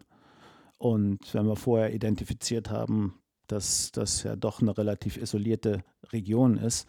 Und 0.78 1.34
wenn 1.34 1.48
wir 1.48 1.58
vorher 1.58 1.94
identifiziert 1.94 2.70
haben, 2.70 3.20
dass 3.48 3.92
das 3.92 4.24
ja 4.24 4.38
doch 4.38 4.62
eine 4.62 4.78
relativ 4.78 5.18
isolierte 5.18 5.84
Region 6.14 6.56
ist, 6.56 6.88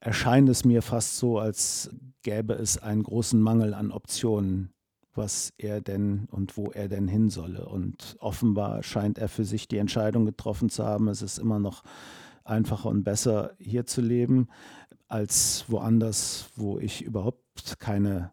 erscheint 0.00 0.48
es 0.48 0.64
mir 0.64 0.80
fast 0.80 1.18
so, 1.18 1.38
als 1.38 1.90
gäbe 2.22 2.54
es 2.54 2.78
einen 2.78 3.02
großen 3.02 3.38
Mangel 3.38 3.74
an 3.74 3.92
Optionen 3.92 4.72
was 5.16 5.52
er 5.58 5.80
denn 5.80 6.28
und 6.30 6.56
wo 6.56 6.70
er 6.70 6.88
denn 6.88 7.08
hin 7.08 7.30
solle. 7.30 7.66
Und 7.66 8.16
offenbar 8.20 8.82
scheint 8.82 9.18
er 9.18 9.28
für 9.28 9.44
sich 9.44 9.68
die 9.68 9.78
Entscheidung 9.78 10.24
getroffen 10.26 10.68
zu 10.68 10.84
haben, 10.84 11.08
es 11.08 11.22
ist 11.22 11.38
immer 11.38 11.58
noch 11.58 11.82
einfacher 12.44 12.88
und 12.88 13.04
besser 13.04 13.52
hier 13.58 13.86
zu 13.86 14.00
leben 14.00 14.48
als 15.08 15.64
woanders, 15.68 16.50
wo 16.56 16.78
ich 16.78 17.02
überhaupt 17.02 17.78
keine 17.78 18.32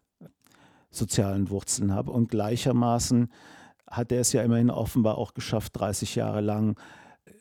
sozialen 0.90 1.50
Wurzeln 1.50 1.92
habe. 1.92 2.12
Und 2.12 2.28
gleichermaßen 2.28 3.28
hat 3.88 4.12
er 4.12 4.20
es 4.20 4.32
ja 4.32 4.42
immerhin 4.42 4.70
offenbar 4.70 5.18
auch 5.18 5.34
geschafft, 5.34 5.78
30 5.78 6.14
Jahre 6.14 6.40
lang 6.40 6.78
äh, 7.24 7.32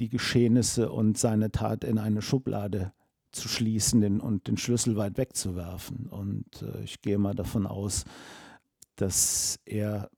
die 0.00 0.08
Geschehnisse 0.08 0.90
und 0.90 1.18
seine 1.18 1.50
Tat 1.50 1.84
in 1.84 1.98
eine 1.98 2.22
Schublade 2.22 2.92
zu 3.32 3.48
schließen 3.48 4.20
und 4.20 4.46
den 4.46 4.58
Schlüssel 4.58 4.96
weit 4.96 5.16
wegzuwerfen. 5.16 6.06
Und 6.06 6.62
äh, 6.62 6.82
ich 6.84 7.00
gehe 7.00 7.18
mal 7.18 7.34
davon 7.34 7.66
aus, 7.66 8.04
dass 9.02 9.58
er 9.64 10.08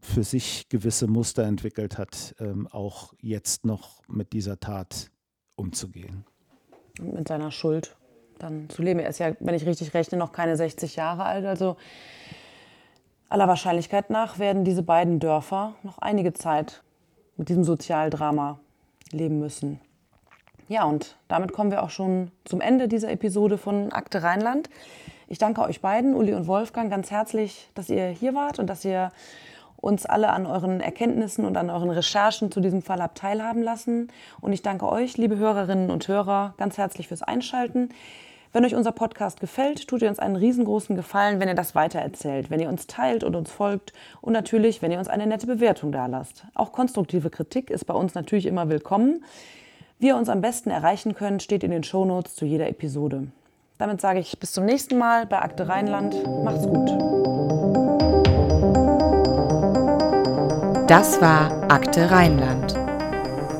für 0.00 0.22
sich 0.22 0.68
gewisse 0.68 1.06
Muster 1.06 1.44
entwickelt 1.44 1.98
hat, 1.98 2.34
ähm, 2.38 2.68
auch 2.70 3.14
jetzt 3.20 3.64
noch 3.64 4.02
mit 4.08 4.32
dieser 4.32 4.60
Tat 4.60 5.10
umzugehen. 5.56 6.24
Mit 7.00 7.28
seiner 7.28 7.50
Schuld 7.50 7.96
dann 8.38 8.68
zu 8.68 8.82
leben. 8.82 9.00
Er 9.00 9.10
ist 9.10 9.18
ja, 9.18 9.32
wenn 9.40 9.54
ich 9.54 9.66
richtig 9.66 9.94
rechne, 9.94 10.18
noch 10.18 10.32
keine 10.32 10.56
60 10.56 10.96
Jahre 10.96 11.24
alt. 11.24 11.44
Also 11.44 11.76
aller 13.28 13.48
Wahrscheinlichkeit 13.48 14.10
nach 14.10 14.38
werden 14.38 14.64
diese 14.64 14.82
beiden 14.82 15.18
Dörfer 15.18 15.74
noch 15.82 15.98
einige 15.98 16.32
Zeit 16.32 16.82
mit 17.36 17.48
diesem 17.48 17.64
Sozialdrama 17.64 18.60
leben 19.12 19.38
müssen. 19.38 19.80
Ja, 20.68 20.84
und 20.84 21.16
damit 21.28 21.52
kommen 21.52 21.70
wir 21.70 21.82
auch 21.82 21.90
schon 21.90 22.30
zum 22.44 22.60
Ende 22.60 22.86
dieser 22.86 23.10
Episode 23.10 23.58
von 23.58 23.92
Akte 23.92 24.22
Rheinland. 24.22 24.70
Ich 25.32 25.38
danke 25.38 25.62
euch 25.62 25.80
beiden, 25.80 26.16
Uli 26.16 26.34
und 26.34 26.48
Wolfgang, 26.48 26.90
ganz 26.90 27.12
herzlich, 27.12 27.70
dass 27.76 27.88
ihr 27.88 28.08
hier 28.08 28.34
wart 28.34 28.58
und 28.58 28.66
dass 28.66 28.84
ihr 28.84 29.12
uns 29.76 30.04
alle 30.04 30.30
an 30.30 30.44
euren 30.44 30.80
Erkenntnissen 30.80 31.44
und 31.44 31.56
an 31.56 31.70
euren 31.70 31.88
Recherchen 31.88 32.50
zu 32.50 32.58
diesem 32.58 32.82
Fall 32.82 33.00
habt 33.00 33.18
teilhaben 33.18 33.62
lassen. 33.62 34.08
Und 34.40 34.52
ich 34.52 34.62
danke 34.62 34.90
euch, 34.90 35.18
liebe 35.18 35.36
Hörerinnen 35.36 35.88
und 35.92 36.08
Hörer, 36.08 36.54
ganz 36.58 36.78
herzlich 36.78 37.06
fürs 37.06 37.22
Einschalten. 37.22 37.90
Wenn 38.52 38.64
euch 38.64 38.74
unser 38.74 38.90
Podcast 38.90 39.38
gefällt, 39.38 39.86
tut 39.86 40.02
ihr 40.02 40.08
uns 40.08 40.18
einen 40.18 40.34
riesengroßen 40.34 40.96
Gefallen, 40.96 41.38
wenn 41.38 41.46
ihr 41.46 41.54
das 41.54 41.76
weitererzählt, 41.76 42.50
wenn 42.50 42.58
ihr 42.58 42.68
uns 42.68 42.88
teilt 42.88 43.22
und 43.22 43.36
uns 43.36 43.52
folgt 43.52 43.92
und 44.20 44.32
natürlich, 44.32 44.82
wenn 44.82 44.90
ihr 44.90 44.98
uns 44.98 45.06
eine 45.06 45.28
nette 45.28 45.46
Bewertung 45.46 45.92
dalasst. 45.92 46.44
Auch 46.54 46.72
konstruktive 46.72 47.30
Kritik 47.30 47.70
ist 47.70 47.84
bei 47.84 47.94
uns 47.94 48.14
natürlich 48.14 48.46
immer 48.46 48.68
willkommen. 48.68 49.24
Wie 50.00 50.08
ihr 50.08 50.16
uns 50.16 50.28
am 50.28 50.40
besten 50.40 50.70
erreichen 50.70 51.14
könnt, 51.14 51.40
steht 51.44 51.62
in 51.62 51.70
den 51.70 51.84
Shownotes 51.84 52.34
zu 52.34 52.46
jeder 52.46 52.68
Episode. 52.68 53.28
Damit 53.80 54.02
sage 54.02 54.20
ich 54.20 54.38
bis 54.38 54.52
zum 54.52 54.66
nächsten 54.66 54.98
Mal 54.98 55.24
bei 55.24 55.38
Akte 55.38 55.66
Rheinland. 55.66 56.14
Macht's 56.44 56.66
gut. 56.66 56.90
Das 60.86 61.18
war 61.22 61.50
Akte 61.70 62.10
Rheinland, 62.10 62.74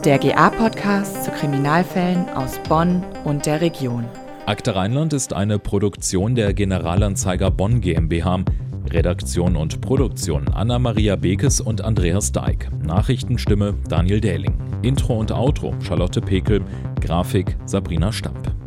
der 0.05 0.19
GA-Podcast 0.19 1.25
zu 1.25 1.31
Kriminalfällen 1.31 2.29
aus 2.35 2.59
Bonn 2.69 3.03
und 3.25 3.47
der 3.47 3.63
Region. 3.63 4.05
Akte 4.45 4.77
Rheinland 4.77 5.15
ist 5.15 5.33
eine 5.33 5.59
Produktion 5.59 6.35
der 6.35 6.53
Generalanzeiger 6.53 7.51
Bonn 7.51 7.81
GmbH. 7.81 8.45
Redaktion 8.91 9.57
und 9.57 9.81
Produktion 9.81 10.49
Anna-Maria 10.49 11.17
Bekes 11.17 11.63
und 11.63 11.83
Andreas 11.83 12.31
Deik. 12.31 12.69
Nachrichtenstimme 12.85 13.75
Daniel 13.89 14.21
Dähling. 14.21 14.59
Intro 14.83 15.19
und 15.19 15.33
Outro 15.33 15.73
Charlotte 15.81 16.21
Pekel. 16.21 16.61
Grafik 17.01 17.57
Sabrina 17.65 18.13
Stamp. 18.13 18.60